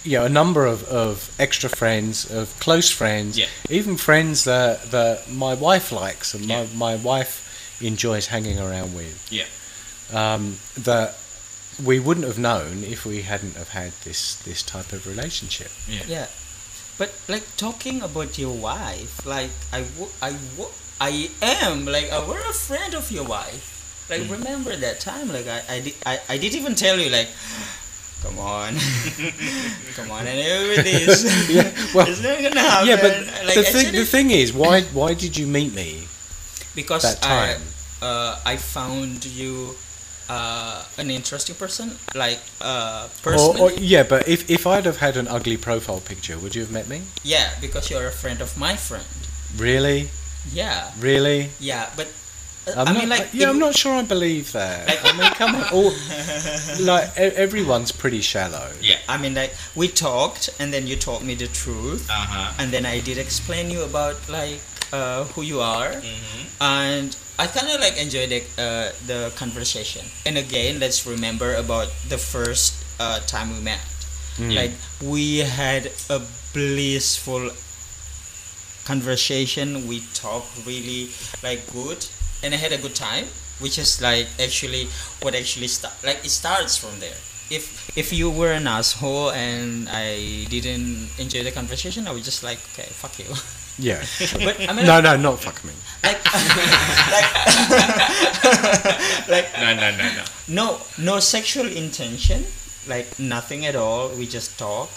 you 0.02 0.18
know 0.18 0.24
a 0.24 0.28
number 0.30 0.64
of, 0.66 0.84
of 0.88 1.34
extra 1.38 1.68
friends, 1.68 2.30
of 2.30 2.58
close 2.60 2.90
friends, 2.90 3.38
Yeah. 3.38 3.46
even 3.68 3.96
friends 3.96 4.44
that 4.44 4.90
that 4.90 5.30
my 5.30 5.54
wife 5.54 5.92
likes 5.92 6.34
and 6.34 6.44
Yeah. 6.46 6.66
my 6.74 6.94
my 6.94 6.96
wife 6.96 7.78
enjoys 7.80 8.26
hanging 8.28 8.58
around 8.58 8.94
with. 8.94 9.28
Yeah. 9.30 9.46
Um, 10.12 10.58
that 10.76 11.16
we 11.84 11.98
wouldn't 12.00 12.26
have 12.26 12.38
known 12.38 12.82
if 12.84 13.06
we 13.06 13.22
hadn't 13.22 13.56
have 13.56 13.68
had 13.70 13.92
this 14.04 14.34
this 14.36 14.62
type 14.62 14.92
of 14.92 15.06
relationship. 15.06 15.70
Yeah. 15.88 16.02
Yeah. 16.08 16.26
But 16.98 17.12
like 17.28 17.44
talking 17.56 18.02
about 18.02 18.36
your 18.38 18.54
wife, 18.54 19.24
like 19.26 19.50
I 19.72 19.82
wo- 19.98 20.12
I 20.22 20.32
wo- 20.56 20.72
I 21.00 21.30
am 21.42 21.86
like 21.86 22.10
I 22.12 22.20
were 22.26 22.38
a 22.38 22.52
friend 22.52 22.94
of 22.94 23.10
your 23.10 23.24
wife. 23.24 24.06
Like 24.10 24.22
Hmm. 24.22 24.32
remember 24.32 24.76
that 24.76 25.00
time? 25.00 25.28
Like 25.32 25.46
I 25.48 25.62
I, 25.68 25.80
did, 25.80 25.94
I 26.04 26.20
I 26.28 26.36
didn't 26.38 26.58
even 26.60 26.74
tell 26.74 26.98
you 26.98 27.10
like. 27.10 27.28
Come 28.22 28.38
on, 28.38 28.76
come 29.96 30.10
on, 30.10 30.26
and 30.26 30.68
with 30.68 30.84
this, 30.84 31.24
Yeah, 31.48 31.72
well, 31.94 32.04
it's 32.10 32.20
not 32.20 32.36
gonna 32.36 32.60
happen. 32.60 32.88
yeah, 32.88 33.00
but 33.00 33.46
like, 33.46 33.54
the 33.56 33.64
thing 33.64 33.92
the 33.92 34.04
thing 34.04 34.30
is, 34.30 34.52
why 34.52 34.82
why 34.92 35.14
did 35.14 35.38
you 35.38 35.46
meet 35.46 35.72
me? 35.74 36.04
because 36.74 37.02
that 37.02 37.22
time. 37.22 37.62
I, 38.02 38.04
uh, 38.04 38.38
I 38.44 38.56
found 38.56 39.24
you 39.24 39.74
uh, 40.28 40.84
an 40.98 41.10
interesting 41.10 41.56
person, 41.56 41.96
like 42.14 42.40
uh, 42.60 43.08
Or, 43.24 43.56
or 43.58 43.70
yeah, 43.72 44.02
but 44.04 44.28
if, 44.28 44.48
if 44.50 44.66
I'd 44.66 44.84
have 44.84 44.98
had 44.98 45.16
an 45.16 45.26
ugly 45.28 45.56
profile 45.56 46.00
picture, 46.00 46.38
would 46.38 46.54
you 46.54 46.60
have 46.62 46.70
met 46.72 46.88
me? 46.88 47.02
yeah, 47.24 47.50
because 47.60 47.90
you're 47.90 48.06
a 48.06 48.12
friend 48.12 48.40
of 48.40 48.56
my 48.56 48.76
friend. 48.76 49.04
Really, 49.56 50.10
Yeah, 50.52 50.90
really? 50.98 51.50
yeah, 51.60 51.90
but 51.96 52.08
uh, 52.66 52.72
I'm 52.76 52.88
I 52.88 52.92
not, 52.92 53.00
mean, 53.00 53.08
like, 53.08 53.28
yeah, 53.32 53.46
it- 53.46 53.50
I'm 53.50 53.58
not 53.58 53.74
sure 53.76 53.92
I 53.92 54.02
believe 54.02 54.52
that. 54.52 54.86
Like, 54.88 55.00
I 55.04 55.12
mean, 55.18 55.30
come 55.40 55.54
on, 55.56 55.64
all, 55.72 55.92
like 56.80 57.08
e- 57.16 57.34
everyone's 57.36 57.92
pretty 57.92 58.20
shallow. 58.20 58.72
Yeah. 58.80 58.98
I 59.08 59.16
mean, 59.18 59.34
like 59.34 59.54
we 59.74 59.88
talked, 59.88 60.50
and 60.58 60.72
then 60.72 60.86
you 60.86 60.96
told 60.96 61.22
me 61.22 61.34
the 61.34 61.46
truth, 61.48 62.08
Uh 62.10 62.12
huh. 62.14 62.52
and 62.58 62.70
then 62.72 62.84
I 62.86 63.00
did 63.00 63.18
explain 63.18 63.70
you 63.70 63.82
about 63.82 64.16
like 64.28 64.60
uh, 64.92 65.24
who 65.34 65.42
you 65.42 65.60
are, 65.60 65.92
Mm-hmm. 65.92 66.62
and 66.62 67.16
I 67.38 67.46
kind 67.46 67.68
of 67.72 67.80
like 67.80 67.96
enjoyed 67.96 68.28
the, 68.28 68.42
uh, 68.60 68.92
the 69.06 69.32
conversation. 69.36 70.04
And 70.26 70.36
again, 70.36 70.78
let's 70.80 71.06
remember 71.06 71.54
about 71.54 71.88
the 72.08 72.18
first 72.18 72.74
uh, 73.00 73.20
time 73.20 73.48
we 73.56 73.60
met. 73.64 73.80
Mm. 74.36 74.54
Like 74.54 74.72
we 75.00 75.38
had 75.38 75.90
a 76.10 76.20
blissful 76.52 77.50
conversation. 78.84 79.86
We 79.86 80.00
talked 80.14 80.66
really 80.66 81.10
like 81.42 81.66
good, 81.72 82.06
and 82.42 82.54
I 82.54 82.58
had 82.58 82.72
a 82.72 82.78
good 82.78 82.94
time. 82.94 83.26
Which 83.60 83.76
is 83.78 84.00
like 84.00 84.26
actually 84.40 84.88
what 85.20 85.34
actually 85.34 85.68
start 85.68 85.92
like 86.02 86.24
it 86.24 86.30
starts 86.30 86.78
from 86.78 86.98
there. 86.98 87.18
If 87.50 87.92
if 87.94 88.10
you 88.10 88.30
were 88.30 88.52
an 88.52 88.66
asshole 88.66 89.32
and 89.32 89.86
I 89.90 90.46
didn't 90.48 91.10
enjoy 91.18 91.42
the 91.44 91.52
conversation, 91.52 92.08
I 92.08 92.12
would 92.12 92.24
just 92.24 92.42
like 92.42 92.58
okay, 92.72 92.88
fuck 92.88 93.18
you. 93.18 93.26
Yeah. 93.78 94.04
but 94.44 94.60
I 94.68 94.72
mean, 94.74 94.84
No, 94.84 95.00
no, 95.00 95.16
not 95.16 95.40
fuck 95.40 95.64
me. 95.64 95.72
like, 96.04 96.20
like, 97.08 97.28
like 99.28 99.48
No, 99.58 99.74
no, 99.74 99.90
no, 99.96 100.06
no. 100.18 100.24
no 100.48 100.66
no 100.98 101.20
sexual 101.20 101.66
intention 101.66 102.44
like 102.88 103.18
nothing 103.18 103.64
at 103.66 103.76
all 103.76 104.08
we 104.10 104.26
just 104.26 104.58
talk 104.58 104.90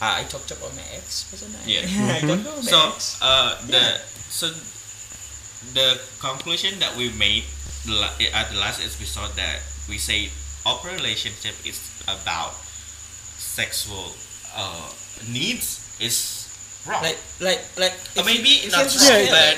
i 0.00 0.22
talked 0.24 0.50
about 0.50 0.74
my 0.76 0.86
ex 0.94 1.26
wasn't 1.32 1.54
i 1.56 1.66
Yeah. 1.66 1.82
i 2.16 2.20
talked 2.20 2.42
about 2.42 2.56
my 2.64 2.70
So, 2.70 2.88
ex 2.94 3.18
uh, 3.22 3.58
the 3.66 3.82
Yeah. 3.82 3.98
so 4.30 4.46
the 5.74 5.98
conclusion 6.20 6.78
that 6.78 6.96
we 6.96 7.10
made 7.10 7.44
la- 7.86 8.14
at 8.32 8.50
the 8.50 8.58
last 8.58 8.80
episode 8.80 9.34
that 9.36 9.58
we 9.88 9.98
say 9.98 10.30
open 10.64 10.94
relationship 10.94 11.54
is 11.66 11.80
about 12.06 12.54
sexual 13.38 14.12
uh, 14.54 14.88
needs 15.28 15.80
is 16.00 16.46
wrong. 16.86 17.02
like 17.02 17.18
like 17.40 17.60
like 17.76 17.92
Uh, 18.16 18.20
if 18.22 18.26
maybe 18.26 18.50
it's 18.64 18.72
not 18.72 18.86
you 18.86 19.00
wrong, 19.00 19.26
feel 19.26 19.34
but 19.34 19.56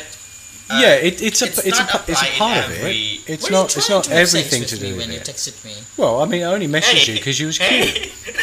uh, 0.71 0.81
yeah, 0.81 0.95
it, 1.03 1.21
it's 1.21 1.43
a 1.43 1.47
it's 1.47 1.59
it's, 1.67 1.79
a 1.79 1.83
not 1.85 2.09
it's 2.09 2.23
a 2.23 2.27
apply 2.27 2.29
in 2.33 2.39
part 2.39 2.65
of 2.65 2.71
it. 2.73 2.97
It's 3.29 3.43
What 3.43 3.51
are 3.51 3.55
you 3.55 3.59
not 3.61 3.77
it's 3.77 3.91
not 3.91 4.05
to 4.05 4.11
have 4.15 4.29
sex 4.29 4.35
everything 4.35 4.61
with 4.63 4.71
to 4.71 4.77
me 4.77 4.81
do 4.81 4.97
with 4.97 4.99
when 5.07 5.11
you 5.15 5.21
it. 5.21 5.27
texted 5.27 5.65
me. 5.65 5.75
Well, 5.99 6.23
I 6.23 6.27
mean, 6.27 6.43
I 6.43 6.47
only 6.55 6.69
messaged 6.69 7.07
Hey, 7.07 7.13
you 7.13 7.19
because 7.19 7.41
you 7.41 7.47
was 7.49 7.59
hey. 7.59 7.91
cute. 7.93 8.37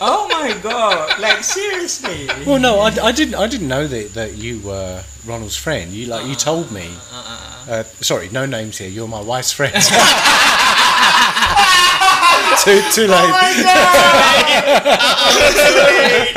Oh 0.00 0.28
my 0.28 0.52
god! 0.62 1.18
Like 1.20 1.42
seriously? 1.44 2.28
Well, 2.46 2.58
no, 2.58 2.80
I, 2.80 2.88
I 3.02 3.12
didn't 3.12 3.34
I 3.34 3.46
didn't 3.46 3.68
know 3.68 3.86
that, 3.86 4.14
that 4.14 4.36
you 4.36 4.60
were 4.60 5.02
Ronald's 5.26 5.56
friend. 5.56 5.92
You 5.92 6.06
like 6.06 6.26
you 6.26 6.34
told 6.34 6.70
me. 6.70 6.88
Uh, 7.12 7.14
uh, 7.14 7.24
uh. 7.68 7.72
Uh, 7.80 7.82
sorry, 8.00 8.28
no 8.30 8.46
names 8.46 8.78
here. 8.78 8.88
You're 8.88 9.08
my 9.08 9.20
wife's 9.20 9.50
friend. 9.52 9.74
too 12.62 12.80
too 12.92 13.06
late. 13.06 13.26
Oh 13.26 13.30
my 13.30 13.52
god! 13.62 14.36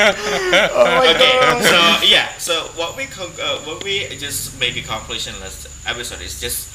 okay, 1.15 1.33
so 1.61 1.77
yeah, 2.05 2.33
so 2.37 2.63
what 2.75 2.97
we 2.97 3.05
con- 3.05 3.31
uh, 3.41 3.59
what 3.59 3.83
we 3.83 4.07
just 4.17 4.59
maybe 4.59 4.81
conclusionless 4.81 5.67
episode 5.85 6.21
is 6.21 6.39
just 6.41 6.69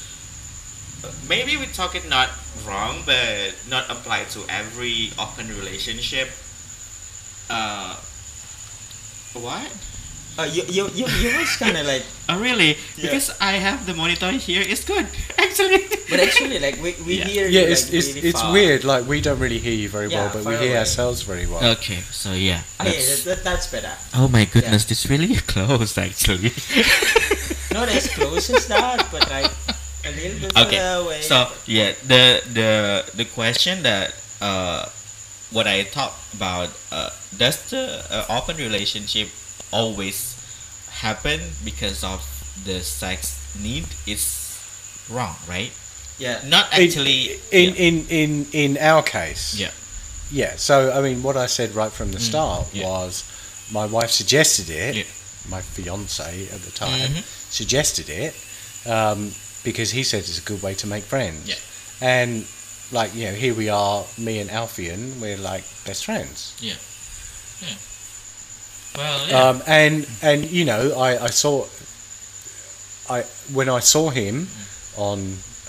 uh, 1.03 1.11
maybe 1.27 1.57
we 1.57 1.65
talk 1.67 1.95
it 1.95 2.07
not 2.07 2.29
wrong, 2.65 3.03
but 3.05 3.53
not 3.69 3.89
apply 3.89 4.23
to 4.31 4.43
every 4.47 5.11
open 5.19 5.49
relationship. 5.49 6.29
Uh, 7.49 7.95
what? 9.33 9.71
Uh, 10.37 10.43
you, 10.51 10.63
you, 10.67 10.87
you, 10.93 11.05
you 11.07 11.37
was 11.39 11.55
kind 11.55 11.77
of 11.77 11.85
like, 11.93 12.03
Oh 12.27 12.39
really? 12.41 12.75
Yeah. 12.97 13.03
Because 13.03 13.31
I 13.39 13.53
have 13.53 13.85
the 13.85 13.93
monitor 13.93 14.31
here. 14.31 14.61
It's 14.67 14.83
good 14.83 15.07
actually. 15.37 15.85
but 16.09 16.19
actually, 16.19 16.59
like 16.59 16.75
we, 16.81 16.95
we 17.05 17.19
Yeah. 17.19 17.25
hear 17.25 17.47
Yeah, 17.47 17.61
you, 17.61 17.67
it's 17.67 17.85
like, 17.85 17.93
it's, 17.93 18.07
really 18.15 18.27
it's 18.29 18.41
far. 18.41 18.51
weird. 18.51 18.83
Like 18.83 19.07
we 19.07 19.21
don't 19.21 19.39
really 19.39 19.59
hear 19.59 19.73
you 19.73 19.87
very 19.87 20.09
Yeah, 20.09 20.25
well, 20.25 20.33
but 20.33 20.45
we 20.45 20.51
hear 20.57 20.71
away. 20.71 20.77
ourselves 20.79 21.21
very 21.21 21.45
well. 21.47 21.63
okay, 21.77 21.99
so 22.11 22.33
yeah. 22.33 22.63
Oh, 22.79 22.83
that's- 22.83 23.23
that, 23.23 23.35
that, 23.35 23.43
that's 23.45 23.67
better. 23.71 23.91
oh 24.15 24.27
my 24.27 24.43
goodness, 24.45 24.83
this 24.85 25.09
really 25.09 25.35
close 25.35 25.97
actually. 25.97 26.51
Not 27.71 27.87
as 27.89 28.07
close 28.13 28.49
as 28.49 28.67
that, 28.67 29.07
but 29.11 29.29
like 29.29 29.51
a 30.05 30.11
little 30.11 30.39
bit 30.39 30.51
okay 30.57 30.77
further 30.77 31.01
away. 31.05 31.21
so 31.21 31.49
yeah 31.65 31.91
the 32.05 32.39
the 32.53 33.03
the 33.17 33.25
question 33.25 33.81
that 33.83 34.13
uh 34.39 34.85
what 35.51 35.67
i 35.67 35.83
talked 35.83 36.33
about 36.33 36.69
uh 36.91 37.09
does 37.37 37.69
the 37.69 38.03
uh, 38.09 38.25
open 38.37 38.57
relationship 38.57 39.27
always 39.71 40.35
happen 41.01 41.39
because 41.63 42.03
of 42.03 42.21
the 42.65 42.79
sex 42.81 43.37
need 43.61 43.85
is 44.07 44.23
wrong 45.09 45.35
right 45.49 45.71
yeah, 46.17 46.39
not 46.47 46.71
actually 46.71 47.41
in, 47.51 47.75
yeah. 47.75 47.87
in 47.87 48.05
in 48.07 48.45
in 48.53 48.77
our 48.77 49.03
case, 49.03 49.59
Yeah. 49.59 49.71
yeah. 50.31 50.55
So 50.55 50.93
I 50.97 51.01
mean, 51.01 51.21
what 51.23 51.35
I 51.35 51.45
said 51.47 51.75
right 51.75 51.91
from 51.91 52.11
the 52.13 52.21
start 52.21 52.67
yeah. 52.73 52.87
was, 52.87 53.25
my 53.69 53.85
wife 53.85 54.11
suggested 54.11 54.69
it. 54.69 54.95
Yeah. 54.95 55.03
My 55.49 55.59
fiance 55.61 56.23
at 56.53 56.61
the 56.61 56.71
time 56.71 57.11
Mhm. 57.11 57.23
suggested 57.51 58.07
it 58.09 58.33
um, 58.89 59.33
because 59.65 59.91
he 59.91 60.03
said 60.03 60.19
it's 60.19 60.39
a 60.39 60.41
good 60.41 60.61
way 60.63 60.73
to 60.75 60.87
make 60.87 61.03
friends. 61.03 61.49
Yeah. 61.49 61.59
And 61.99 62.47
like 62.91 63.13
you 63.15 63.25
know, 63.25 63.33
here 63.33 63.53
we 63.53 63.69
are, 63.69 64.05
me 64.17 64.39
and 64.39 64.49
Alfian, 64.49 65.19
we're 65.21 65.37
like 65.37 65.63
best 65.85 66.05
friends. 66.05 66.55
Yeah 66.59 66.75
yeah 67.61 67.77
well 68.97 69.35
Um, 69.57 69.61
and 69.67 70.07
and 70.21 70.45
you 70.51 70.65
know, 70.65 70.97
I, 70.99 71.23
I 71.25 71.29
saw, 71.29 71.65
I 73.09 73.23
when 73.53 73.69
I 73.69 73.79
saw 73.79 74.09
him 74.09 74.47
on 74.97 75.19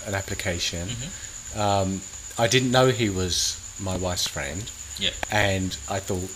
an 0.06 0.14
application, 0.14 0.88
Mm-hmm. 0.88 1.60
um, 1.60 2.00
I 2.38 2.46
didn't 2.48 2.70
know 2.70 2.88
he 2.88 3.08
was 3.10 3.56
my 3.80 3.96
wife's 3.96 4.26
friend. 4.28 4.70
Yeah. 4.98 5.10
And 5.30 5.76
I 5.90 5.98
thought 6.00 6.30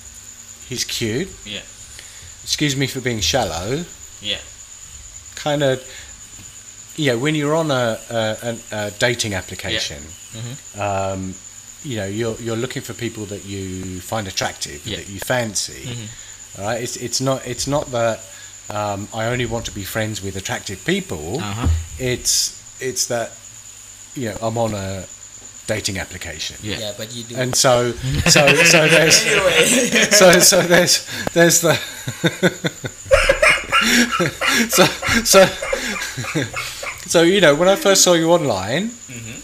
he's 0.68 0.84
cute. 0.84 1.28
Yeah. 1.46 1.60
Excuse 2.42 2.76
me 2.76 2.86
for 2.86 3.00
being 3.00 3.20
shallow. 3.20 3.84
Yeah. 4.20 4.40
Kind 5.36 5.62
of. 5.62 5.82
You 6.96 7.12
know, 7.12 7.18
when 7.18 7.34
you're 7.34 7.54
on 7.54 7.70
a, 7.70 7.98
a, 8.10 8.56
a 8.72 8.90
dating 8.98 9.34
application, 9.34 10.02
Mhm. 10.34 10.78
um, 10.78 11.34
you 11.82 11.96
know, 11.96 12.06
you're 12.06 12.36
you're 12.40 12.56
looking 12.56 12.82
for 12.82 12.92
people 12.94 13.24
that 13.26 13.44
you 13.44 14.00
find 14.00 14.26
attractive, 14.28 14.86
Yeah. 14.86 14.96
that 14.98 15.08
you 15.08 15.18
fancy. 15.20 15.86
Mhm. 15.86 16.08
All 16.58 16.64
right, 16.66 16.82
it's 16.82 16.96
it's 16.96 17.20
not 17.20 17.46
it's 17.46 17.66
not 17.66 17.90
that 17.92 18.20
um, 18.68 19.08
I 19.14 19.26
only 19.26 19.46
want 19.46 19.64
to 19.66 19.72
be 19.72 19.84
friends 19.84 20.20
with 20.22 20.36
attractive 20.36 20.84
people. 20.84 21.38
uh-huh 21.40 21.68
It's 21.98 22.52
it's 22.80 23.06
that 23.06 23.30
you 24.14 24.30
know 24.30 24.36
I'm 24.42 24.58
on 24.58 24.74
a 24.74 25.04
dating 25.66 25.98
application, 25.98 26.56
yeah 26.62 26.78
yeah, 26.80 26.92
but 26.98 27.12
you 27.14 27.24
do. 27.24 27.36
and 27.36 27.54
so 27.56 27.92
so 28.28 28.46
so 28.64 28.88
there's 28.94 29.16
so 30.18 30.38
so 30.40 30.62
there's 30.62 31.06
there's 31.32 31.60
the 31.60 31.78
so 34.68 34.84
so 35.24 35.46
so 37.06 37.22
you 37.22 37.40
know 37.40 37.54
when 37.54 37.68
I 37.68 37.76
first 37.76 38.02
saw 38.02 38.12
you 38.14 38.30
online, 38.32 38.90
Mhm. 39.08 39.36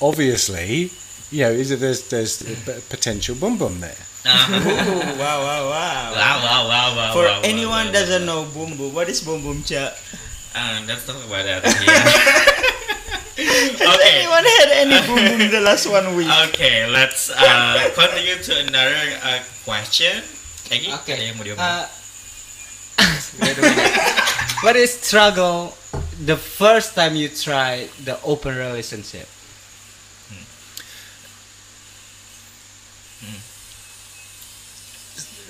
obviously 0.00 0.90
you 1.30 1.42
know 1.44 1.52
is 1.52 1.70
it 1.70 1.80
there's 1.80 2.08
there's 2.10 2.42
a 2.42 2.54
p- 2.56 2.80
potential 2.90 3.34
boom 3.34 3.56
boom 3.58 3.80
there. 3.80 3.98
uh-huh. 4.24 4.56
Ooh, 4.56 5.20
wow, 5.20 5.38
wow, 5.44 5.62
wow. 5.68 6.02
wow 6.16 6.36
wow 6.40 6.60
wow 6.64 6.88
wow 6.96 7.10
For 7.12 7.24
wow, 7.28 7.38
wow, 7.38 7.44
anyone 7.44 7.92
wow, 7.92 7.96
doesn't 7.96 8.24
wow. 8.24 8.44
know 8.44 8.50
boom 8.50 8.76
boom, 8.76 8.94
what 8.96 9.08
is 9.08 9.20
boom 9.20 9.44
boom 9.44 9.60
cha? 9.62 9.92
uh, 10.56 10.80
let's 10.88 11.04
talk 11.04 11.20
about 11.20 11.44
that 11.44 11.60
here. 11.60 12.00
Has 13.34 13.74
okay 13.82 14.22
anyone 14.22 14.44
had 14.46 14.68
any 14.86 14.98
boom 15.06 15.18
boom 15.18 15.50
the 15.50 15.60
last 15.60 15.84
one 15.90 16.14
week? 16.16 16.30
Okay, 16.48 16.86
let's 16.86 17.28
uh, 17.34 17.90
continue 17.92 18.38
to 18.38 18.52
another 18.64 18.96
uh, 19.20 19.40
question. 19.66 20.22
Egie, 20.70 20.88
Okay. 21.02 21.18
ada 21.18 21.24
yang 21.28 21.36
mau 21.36 21.44
diomongin? 21.44 21.60
Uh, 21.60 21.84
wait 23.44 23.58
a 23.58 23.60
minute. 23.60 23.92
what 24.64 24.76
is 24.78 24.96
struggle 24.96 25.76
the 26.24 26.36
first 26.36 26.94
time 26.94 27.16
you 27.16 27.28
try 27.28 27.88
the 28.04 28.20
open 28.22 28.56
relationship? 28.56 29.28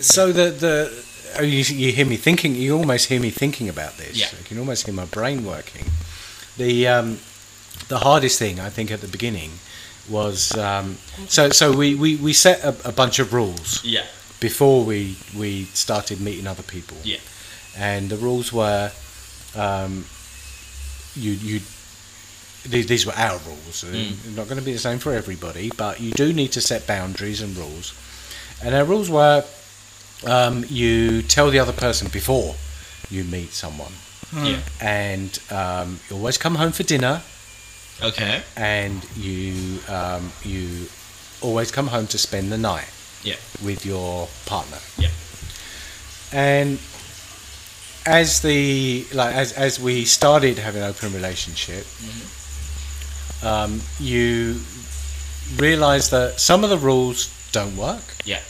So 0.00 0.32
the 0.32 0.50
the 0.50 1.04
oh, 1.38 1.42
you, 1.42 1.62
you 1.62 1.92
hear 1.92 2.06
me 2.06 2.16
thinking. 2.16 2.54
You 2.54 2.76
almost 2.76 3.08
hear 3.08 3.20
me 3.20 3.30
thinking 3.30 3.68
about 3.68 3.96
this. 3.96 4.16
Yeah. 4.16 4.26
You 4.38 4.44
can 4.44 4.58
almost 4.58 4.86
hear 4.86 4.94
my 4.94 5.06
brain 5.06 5.44
working. 5.44 5.86
The 6.56 6.88
um, 6.88 7.18
the 7.88 7.98
hardest 7.98 8.38
thing 8.38 8.60
I 8.60 8.70
think 8.70 8.90
at 8.90 9.00
the 9.00 9.08
beginning 9.08 9.52
was 10.08 10.56
um, 10.56 10.98
so 11.28 11.50
so 11.50 11.74
we, 11.74 11.94
we, 11.94 12.16
we 12.16 12.32
set 12.32 12.62
a, 12.62 12.88
a 12.88 12.92
bunch 12.92 13.18
of 13.18 13.32
rules 13.32 13.82
yeah, 13.84 14.04
before 14.40 14.84
we 14.84 15.16
we 15.36 15.64
started 15.72 16.20
meeting 16.20 16.46
other 16.46 16.62
people. 16.62 16.98
Yeah. 17.02 17.18
And 17.76 18.10
the 18.10 18.16
rules 18.16 18.52
were 18.52 18.92
um, 19.56 20.04
you 21.16 21.32
you 21.32 21.60
these, 22.64 22.86
these 22.86 23.04
were 23.06 23.12
our 23.14 23.38
rules. 23.46 23.84
Mm. 23.84 24.36
Not 24.36 24.46
going 24.48 24.58
to 24.58 24.64
be 24.64 24.72
the 24.72 24.78
same 24.78 24.98
for 24.98 25.12
everybody, 25.12 25.70
but 25.76 26.00
you 26.00 26.12
do 26.12 26.32
need 26.32 26.52
to 26.52 26.60
set 26.60 26.86
boundaries 26.86 27.42
and 27.42 27.54
rules. 27.56 27.92
And 28.62 28.74
our 28.74 28.84
rules 28.84 29.10
were 29.10 29.44
um, 30.26 30.64
you 30.68 31.20
tell 31.22 31.50
the 31.50 31.58
other 31.58 31.72
person 31.72 32.08
before 32.10 32.54
you 33.10 33.24
meet 33.24 33.52
someone, 33.52 33.92
yeah. 34.34 34.60
and 34.80 35.38
um, 35.50 36.00
you 36.08 36.16
always 36.16 36.38
come 36.38 36.54
home 36.54 36.72
for 36.72 36.82
dinner, 36.84 37.20
Okay. 38.02 38.42
and 38.56 39.04
you 39.16 39.80
um, 39.88 40.32
you 40.42 40.86
always 41.42 41.70
come 41.70 41.88
home 41.88 42.06
to 42.06 42.16
spend 42.18 42.50
the 42.50 42.56
night 42.56 42.88
Yeah. 43.22 43.36
with 43.62 43.84
your 43.84 44.28
partner. 44.46 44.78
Yeah. 44.98 45.10
And 46.32 46.78
as 48.06 48.40
the 48.40 49.06
like 49.12 49.34
as 49.34 49.52
as 49.52 49.80
we 49.80 50.04
started 50.04 50.58
having 50.58 50.82
an 50.82 50.88
open 50.88 51.12
relationship, 51.12 51.86
um, 53.42 53.80
you 53.98 54.60
realize 55.56 56.10
that 56.10 56.40
some 56.40 56.64
of 56.64 56.70
the 56.70 56.78
rules 56.78 57.28
don't 57.52 57.76
work. 57.76 58.02
Yeah. 58.24 58.40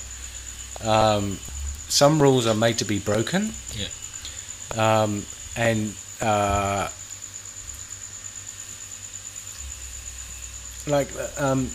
Um, 0.83 1.39
some 1.89 2.21
rules 2.21 2.47
are 2.47 2.55
made 2.55 2.79
to 2.79 2.85
be 2.85 2.99
broken. 2.99 3.53
Yeah. 3.75 3.89
Um, 4.77 5.25
and 5.57 5.95
uh, 6.21 6.89
like 10.87 11.09
um, 11.39 11.71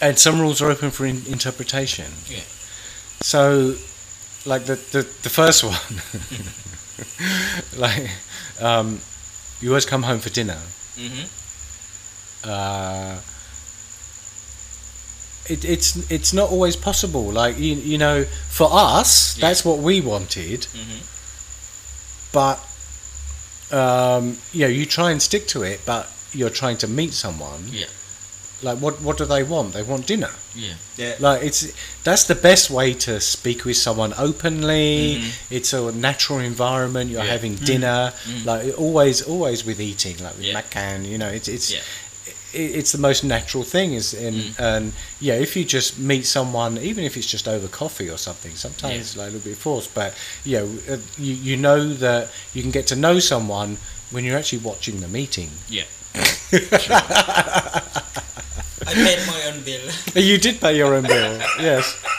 and 0.00 0.18
some 0.18 0.40
rules 0.40 0.62
are 0.62 0.70
open 0.70 0.90
for 0.90 1.06
in- 1.06 1.26
interpretation. 1.26 2.06
Yeah. 2.26 2.40
So, 3.20 3.74
like 4.48 4.64
the 4.64 4.76
the, 4.92 5.02
the 5.22 5.28
first 5.30 5.62
one, 5.64 5.78
like 7.80 8.10
um, 8.60 9.00
you 9.60 9.68
always 9.70 9.86
come 9.86 10.02
home 10.04 10.18
for 10.20 10.30
dinner. 10.30 10.58
Mm-hmm. 10.96 11.26
Uh, 12.44 13.20
it, 15.52 15.64
it's 15.64 16.10
it's 16.10 16.32
not 16.32 16.50
always 16.50 16.76
possible. 16.76 17.24
Like 17.32 17.58
you, 17.58 17.74
you 17.74 17.98
know, 17.98 18.24
for 18.48 18.68
us, 18.70 19.36
Yeah. 19.36 19.48
that's 19.48 19.64
what 19.64 19.78
we 19.78 20.00
wanted. 20.00 20.60
Mm-hmm. 20.60 21.00
But 22.32 22.58
um, 23.70 24.38
you 24.52 24.60
know, 24.62 24.68
you 24.68 24.86
try 24.86 25.10
and 25.10 25.20
stick 25.22 25.46
to 25.48 25.62
it, 25.62 25.80
but 25.86 26.08
you're 26.32 26.50
trying 26.50 26.76
to 26.78 26.88
meet 26.88 27.12
someone. 27.12 27.64
Yeah. 27.70 27.86
Like 28.62 28.78
what 28.78 29.00
what 29.00 29.18
do 29.18 29.24
they 29.24 29.42
want? 29.44 29.72
They 29.72 29.82
want 29.82 30.06
dinner. 30.06 30.30
Yeah. 30.54 30.74
Yeah. 30.96 31.14
Like 31.20 31.42
it's 31.44 31.72
that's 32.04 32.24
the 32.24 32.34
best 32.34 32.70
way 32.70 32.92
to 32.94 33.20
speak 33.20 33.64
with 33.64 33.76
someone 33.76 34.14
openly. 34.18 35.20
Mhm. 35.20 35.30
It's 35.50 35.72
a 35.72 35.92
natural 35.92 36.40
environment. 36.40 37.10
You're 37.10 37.24
Yeah. 37.24 37.32
having 37.32 37.54
dinner. 37.56 38.12
Mhm. 38.26 38.44
Like 38.44 38.78
always, 38.78 39.22
always 39.22 39.64
with 39.64 39.80
eating, 39.80 40.16
like 40.24 40.36
with 40.36 40.46
Yeah. 40.46 40.54
makan. 40.54 41.04
You 41.04 41.18
know, 41.18 41.28
it's 41.28 41.48
it's 41.48 41.70
Yeah. 41.70 41.80
it's 42.52 42.92
the 42.92 42.98
most 42.98 43.22
natural 43.24 43.62
thing. 43.62 43.94
Is 43.94 44.12
and 44.14 44.36
Mm. 44.36 44.54
and 44.58 44.92
yeah, 45.20 45.34
if 45.34 45.54
you 45.56 45.64
just 45.64 45.98
meet 45.98 46.26
someone, 46.26 46.78
even 46.78 47.04
if 47.04 47.16
it's 47.16 47.26
just 47.30 47.46
over 47.46 47.68
coffee 47.68 48.08
or 48.10 48.18
something, 48.18 48.56
sometimes 48.56 48.98
it's 49.00 49.16
like 49.16 49.28
a 49.28 49.32
little 49.34 49.50
bit 49.50 49.58
forced. 49.58 49.94
But 49.94 50.14
yeah, 50.44 50.62
uh, 50.90 50.96
you 51.18 51.34
you 51.48 51.56
know 51.56 51.94
that 51.94 52.30
you 52.54 52.62
can 52.62 52.70
get 52.72 52.86
to 52.88 52.96
know 52.96 53.20
someone 53.20 53.76
when 54.10 54.24
you're 54.24 54.38
actually 54.38 54.62
watching 54.64 55.00
the 55.00 55.08
meeting. 55.08 55.50
Yeah. 55.68 55.84
I 58.86 58.94
paid 58.94 59.26
my 59.26 59.42
own 59.52 59.62
bill. 59.64 59.80
You 60.14 60.38
did 60.38 60.60
pay 60.60 60.76
your 60.76 60.94
own 60.94 61.04
bill, 61.04 61.38
yes. 61.60 61.96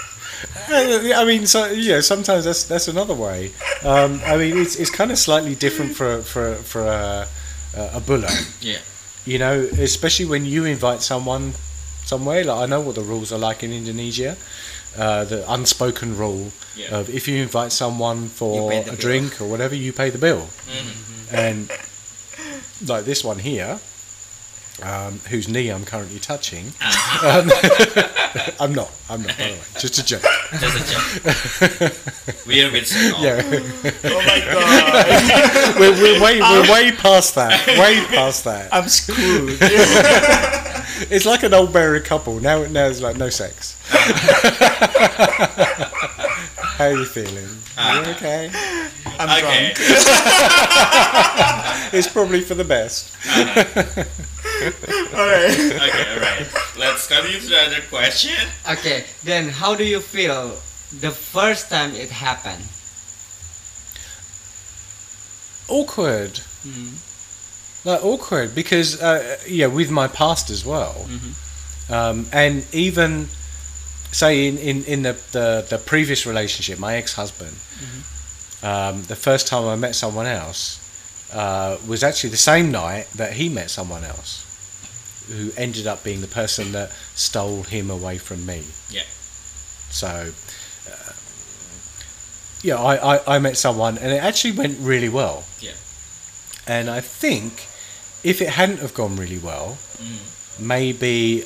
Uh, 0.71 1.13
I 1.15 1.25
mean, 1.25 1.47
so 1.47 1.65
yeah. 1.65 1.99
Sometimes 1.99 2.45
that's 2.45 2.63
that's 2.63 2.87
another 2.87 3.15
way. 3.15 3.51
Um, 3.83 4.21
I 4.23 4.37
mean, 4.37 4.55
it's 4.57 4.75
it's 4.77 4.91
kind 4.91 5.11
of 5.11 5.17
slightly 5.17 5.55
different 5.55 5.95
for 5.97 6.21
for 6.21 6.55
for 6.61 6.85
a 6.85 7.27
a 7.75 7.99
bule. 7.99 8.23
Yeah. 8.61 8.77
You 9.25 9.39
know, 9.39 9.67
especially 9.81 10.25
when 10.29 10.45
you 10.45 10.65
invite 10.65 11.01
someone 11.01 11.53
somewhere. 12.05 12.43
Like 12.45 12.59
I 12.63 12.65
know 12.67 12.81
what 12.81 12.95
the 12.95 13.01
rules 13.01 13.33
are 13.33 13.39
like 13.39 13.63
in 13.63 13.73
Indonesia. 13.73 14.37
Uh, 14.97 15.25
the 15.25 15.41
unspoken 15.51 16.15
rule 16.15 16.51
Yeah. 16.77 16.97
of 17.01 17.09
if 17.09 17.27
you 17.27 17.41
invite 17.41 17.71
someone 17.71 18.29
for 18.29 18.71
a 18.71 18.83
bill. 18.85 18.95
drink 18.95 19.41
or 19.41 19.45
whatever, 19.49 19.73
you 19.75 19.91
pay 19.91 20.09
the 20.11 20.19
bill. 20.21 20.49
Mhm. 20.69 21.33
And 21.33 21.71
like 22.87 23.05
this 23.05 23.23
one 23.23 23.39
here, 23.39 23.79
um, 24.83 25.19
whose 25.29 25.47
knee 25.47 25.69
I'm 25.69 25.85
currently 25.85 26.19
touching. 26.19 26.73
Ah. 26.81 27.39
Um, 27.39 27.49
I'm 28.59 28.73
not. 28.73 28.91
I'm 29.09 29.21
not. 29.23 29.37
By 29.37 29.43
the 29.45 29.51
way, 29.53 29.59
just 29.79 29.97
a 29.97 30.05
joke. 30.05 30.23
Just 30.59 30.77
a 30.77 30.83
joke. 31.79 31.93
We 32.45 32.63
are 32.63 32.71
with 32.71 32.87
Sir 32.87 33.13
Yeah, 33.19 33.41
oh 33.43 34.21
my 34.25 34.39
god. 34.51 35.79
we're, 35.79 35.93
we're 36.01 36.21
way 36.23 36.39
we're 36.39 36.63
ah. 36.65 36.71
way 36.71 36.91
past 36.91 37.35
that. 37.35 37.67
Way 37.67 38.05
past 38.15 38.43
that. 38.45 38.73
I'm 38.73 38.87
screwed. 38.89 39.59
It's 41.09 41.25
like 41.25 41.43
an 41.43 41.53
old 41.53 41.73
married 41.73 42.03
couple. 42.03 42.41
Now, 42.41 42.65
now 42.65 42.87
it's 42.87 42.99
like 42.99 43.15
no 43.15 43.29
sex. 43.29 43.77
Ah. 43.89 45.29
How 46.77 46.85
are 46.85 46.91
you 46.93 47.05
feeling? 47.05 47.47
You 47.77 48.11
okay? 48.11 48.51
I'm 49.17 49.29
Okay. 49.29 49.73
drunk. 49.73 49.93
It's 51.93 52.07
probably 52.07 52.41
for 52.41 52.53
the 52.55 52.63
best. 52.65 53.15
Alright. 54.61 55.59
Okay, 55.59 56.05
alright. 56.13 56.47
Let's 56.77 57.07
continue 57.07 57.39
to 57.39 57.47
the 57.47 57.59
other 57.67 57.81
question. 57.89 58.35
Okay, 58.71 59.03
then 59.23 59.49
how 59.49 59.75
do 59.75 59.83
you 59.83 59.99
feel 59.99 60.49
the 60.99 61.11
first 61.11 61.69
time 61.69 61.93
it 61.95 62.09
happened? 62.11 62.63
Awkward. 65.67 66.41
Mm. 66.65 67.85
Like 67.85 68.03
awkward 68.03 68.53
because 68.55 69.01
uh, 69.01 69.37
yeah, 69.47 69.67
with 69.67 69.89
my 69.91 70.07
past 70.07 70.49
as 70.49 70.65
well, 70.65 71.05
Mhm. 71.07 71.91
um, 71.91 72.27
and 72.33 72.65
even 72.73 73.27
say 74.11 74.47
in, 74.47 74.57
in, 74.57 74.83
in 74.85 75.01
the, 75.03 75.13
the, 75.31 75.65
the 75.69 75.77
previous 75.77 76.25
relationship, 76.25 76.79
my 76.79 76.95
ex 76.95 77.13
husband, 77.13 77.55
um, 78.63 79.03
the 79.03 79.15
first 79.15 79.47
time 79.47 79.65
I 79.67 79.75
met 79.75 79.95
someone 79.95 80.25
else 80.25 80.79
uh, 81.31 81.77
was 81.87 82.03
actually 82.03 82.31
the 82.31 82.37
same 82.37 82.71
night 82.71 83.07
that 83.15 83.33
he 83.33 83.47
met 83.47 83.69
someone 83.69 84.03
else, 84.03 84.43
who 85.29 85.51
ended 85.57 85.87
up 85.87 86.03
being 86.03 86.21
the 86.21 86.27
person 86.27 86.71
that 86.73 86.91
stole 87.15 87.63
him 87.63 87.89
away 87.89 88.17
from 88.17 88.45
me. 88.45 88.63
Yeah. 88.89 89.03
So. 89.89 90.31
Uh, 90.89 91.13
yeah, 92.61 92.75
I, 92.75 93.15
I, 93.15 93.35
I 93.35 93.39
met 93.39 93.57
someone 93.57 93.97
and 93.97 94.11
it 94.11 94.21
actually 94.21 94.51
went 94.51 94.77
really 94.81 95.07
well. 95.09 95.45
Yeah. 95.59 95.71
And 96.67 96.89
I 96.89 96.99
think 96.99 97.67
if 98.23 98.41
it 98.41 98.49
hadn't 98.49 98.79
have 98.79 98.93
gone 98.93 99.15
really 99.15 99.39
well, 99.39 99.77
Mm. 99.99 100.59
maybe 100.59 101.43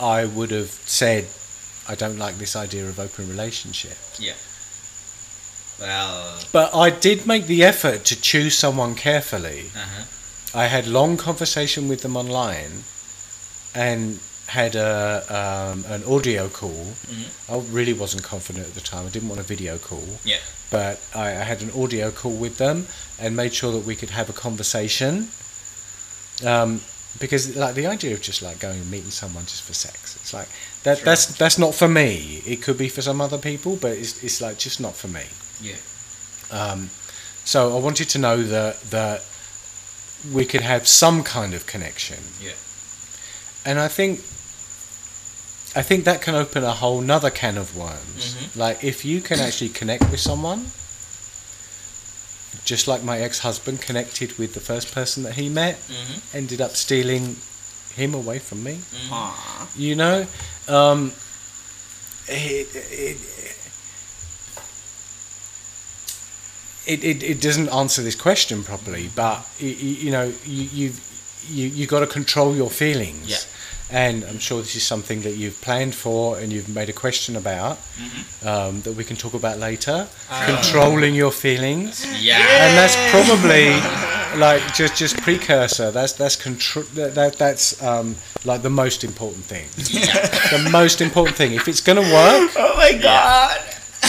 I 0.00 0.24
would 0.24 0.50
have 0.50 0.70
said, 0.70 1.28
I 1.88 1.94
don't 1.94 2.18
like 2.18 2.38
this 2.38 2.56
idea 2.56 2.88
of 2.88 2.98
open 2.98 3.28
relationship. 3.28 3.96
Yeah. 4.18 4.34
Well. 5.80 6.38
But 6.52 6.74
I 6.74 6.90
did 6.90 7.26
make 7.26 7.46
the 7.46 7.62
effort 7.64 8.04
to 8.06 8.20
choose 8.20 8.56
someone 8.56 8.94
carefully. 8.96 9.70
Uh-huh. 9.76 10.04
I 10.54 10.66
had 10.66 10.86
long 10.86 11.16
conversation 11.16 11.88
with 11.88 12.02
them 12.02 12.16
online 12.16 12.84
and 13.74 14.20
had 14.46 14.74
a 14.74 15.24
um, 15.72 15.84
an 15.88 16.04
audio 16.04 16.48
call. 16.48 16.94
Mhm. 17.08 17.24
I 17.48 17.58
really 17.72 17.92
wasn't 17.92 18.22
confident 18.22 18.66
at 18.66 18.74
the 18.74 18.80
time. 18.80 19.06
I 19.06 19.10
didn't 19.10 19.28
want 19.28 19.40
a 19.40 19.44
video 19.44 19.78
call. 19.78 20.18
Yeah. 20.24 20.38
But 20.70 21.00
I, 21.14 21.28
I 21.28 21.44
had 21.44 21.62
an 21.62 21.70
audio 21.76 22.10
call 22.10 22.32
with 22.32 22.56
them 22.58 22.86
and 23.18 23.36
made 23.36 23.54
sure 23.54 23.72
that 23.72 23.84
we 23.86 23.94
could 23.96 24.10
have 24.10 24.28
a 24.30 24.32
conversation. 24.32 25.28
Um, 26.44 26.80
because 27.20 27.54
like 27.56 27.74
the 27.74 27.86
idea 27.86 28.14
of 28.14 28.22
just 28.22 28.40
like 28.42 28.58
going 28.58 28.80
and 28.80 28.90
meeting 28.90 29.10
someone 29.10 29.44
just 29.44 29.62
for 29.62 29.74
sex, 29.74 30.16
it's 30.16 30.32
like 30.32 30.48
that. 30.82 30.98
Sure. 30.98 31.04
That's 31.04 31.26
that's 31.38 31.58
not 31.58 31.74
for 31.74 31.88
me. 31.88 32.42
It 32.46 32.62
could 32.62 32.78
be 32.78 32.88
for 32.88 33.02
some 33.02 33.20
other 33.20 33.38
people, 33.38 33.76
but 33.76 33.92
it's 33.92 34.22
it's 34.22 34.40
like 34.40 34.58
just 34.58 34.80
not 34.80 34.94
for 34.96 35.08
me. 35.08 35.24
Yeah. 35.60 35.76
Um, 36.50 36.90
so 37.44 37.76
I 37.76 37.80
wanted 37.80 38.08
to 38.10 38.18
know 38.18 38.42
that 38.42 38.80
that 38.90 39.22
we 40.32 40.44
could 40.46 40.62
have 40.62 40.86
some 40.88 41.22
kind 41.22 41.54
of 41.54 41.66
connection. 41.66 42.18
Yeah. 42.40 42.52
And 43.64 43.78
I 43.78 43.88
think 43.88 44.20
I 45.74 45.82
think 45.82 46.04
that 46.04 46.20
can 46.20 46.34
open 46.34 46.64
a 46.64 46.72
whole 46.72 47.00
nother 47.00 47.30
can 47.30 47.56
of 47.56 47.76
worms. 47.76 48.34
Mhm. 48.34 48.56
Like 48.56 48.84
if 48.84 49.04
you 49.04 49.20
can 49.20 49.38
actually 49.40 49.70
connect 49.70 50.10
with 50.10 50.20
someone, 50.20 50.66
just 52.64 52.86
like 52.86 53.02
my 53.02 53.18
ex-husband 53.20 53.80
connected 53.80 54.36
with 54.38 54.52
the 54.54 54.60
first 54.60 54.92
person 54.94 55.22
that 55.22 55.34
he 55.34 55.48
met, 55.48 55.76
Mm-hmm. 55.88 56.36
ended 56.36 56.60
up 56.60 56.76
stealing 56.76 57.36
him 57.96 58.14
away 58.14 58.38
from 58.38 58.62
me. 58.62 58.80
Aw. 59.10 59.68
You 59.76 59.94
know, 59.96 60.26
um, 60.68 61.12
it, 62.28 62.68
it, 62.74 63.18
it, 66.86 67.04
it, 67.04 67.22
it 67.22 67.40
doesn't 67.40 67.68
answer 67.68 68.02
this 68.02 68.14
question 68.16 68.64
properly, 68.64 69.08
but 69.14 69.46
you, 69.58 69.68
you 69.68 70.10
know, 70.10 70.32
you 70.44 70.68
you've, 70.72 71.00
you 71.48 71.66
you 71.68 71.86
got 71.86 72.00
to 72.00 72.06
control 72.06 72.54
your 72.56 72.70
feelings. 72.70 73.28
Yeah. 73.28 73.38
And 73.94 74.24
I'm 74.24 74.38
sure 74.38 74.62
this 74.62 74.74
is 74.74 74.82
something 74.84 75.20
that 75.20 75.32
you've 75.36 75.60
planned 75.60 75.94
for 75.94 76.38
and 76.38 76.50
you've 76.50 76.70
made 76.74 76.88
a 76.88 76.94
question 76.94 77.36
about 77.36 77.76
Mm-hmm. 77.76 78.48
um, 78.48 78.80
that 78.82 78.94
we 78.96 79.04
can 79.04 79.16
talk 79.16 79.34
about 79.34 79.58
later. 79.58 80.08
Controlling 80.46 81.14
your 81.14 81.30
feelings, 81.30 82.06
Yeah. 82.22 82.38
and 82.38 82.76
that's 82.78 82.96
probably 83.10 83.68
like 84.40 84.62
just 84.74 84.96
just 84.96 85.16
precursor. 85.18 85.90
That's 85.90 86.14
that's 86.14 86.36
control. 86.36 86.86
That, 86.94 87.14
that 87.14 87.36
that's 87.38 87.82
um, 87.82 88.16
like 88.46 88.62
the 88.62 88.70
most 88.70 89.04
important 89.04 89.44
thing. 89.44 89.66
the 89.76 90.70
most 90.70 91.00
important 91.02 91.36
thing. 91.36 91.52
If 91.52 91.68
it's 91.68 91.80
gonna 91.82 92.00
work, 92.00 92.50
Oh 92.56 92.74
my 92.76 92.92
god. 92.94 93.60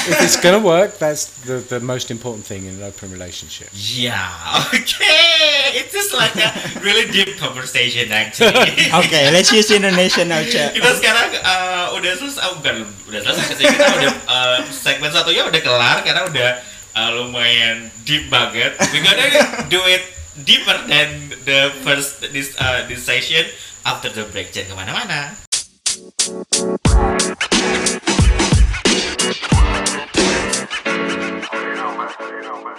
If 0.08 0.22
it's 0.22 0.38
gonna 0.38 0.60
work, 0.60 0.98
that's 1.00 1.26
the 1.48 1.64
the 1.64 1.80
most 1.80 2.12
important 2.12 2.46
thing 2.46 2.66
in 2.66 2.80
an 2.80 2.84
open 2.84 3.12
relationship. 3.12 3.70
Yeah. 3.74 4.30
Okay. 4.74 5.80
It 5.80 5.90
is 5.90 6.14
like 6.14 6.36
a 6.38 6.54
really 6.86 7.10
deep 7.10 7.38
conversation 7.38 8.12
actually. 8.12 8.90
Okay, 9.04 9.32
let's 9.34 9.50
use 9.50 9.72
Indonesian 9.74 10.30
now, 10.30 10.44
Cak. 10.46 10.78
kita 10.78 10.92
sekarang 11.02 11.34
uh, 11.42 11.98
udah 11.98 12.12
selesai, 12.14 12.42
oh, 12.46 12.62
bukan 12.62 12.86
udah 13.10 13.20
selesai 13.26 13.56
sih 13.58 13.66
kita 13.66 13.88
udah 13.90 14.14
uh, 14.30 14.58
segmen 14.70 15.10
satunya 15.10 15.44
udah 15.48 15.62
kelar 15.66 15.98
karena 16.06 16.22
udah 16.30 16.50
uh, 16.94 17.10
lumayan 17.18 17.90
deep 18.06 18.30
banget. 18.30 18.78
We 18.94 19.02
gonna 19.02 19.66
do 19.70 19.82
it 19.90 20.04
deeper 20.46 20.78
than 20.86 21.34
the 21.46 21.74
first 21.82 22.22
this 22.34 22.54
uh, 22.58 22.86
this 22.86 23.06
session 23.06 23.46
after 23.86 24.10
the 24.10 24.26
break. 24.30 24.54
Jangan 24.54 24.74
ke 24.74 24.76
mana-mana. 24.78 25.34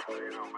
You 0.07 0.31
know, 0.31 0.54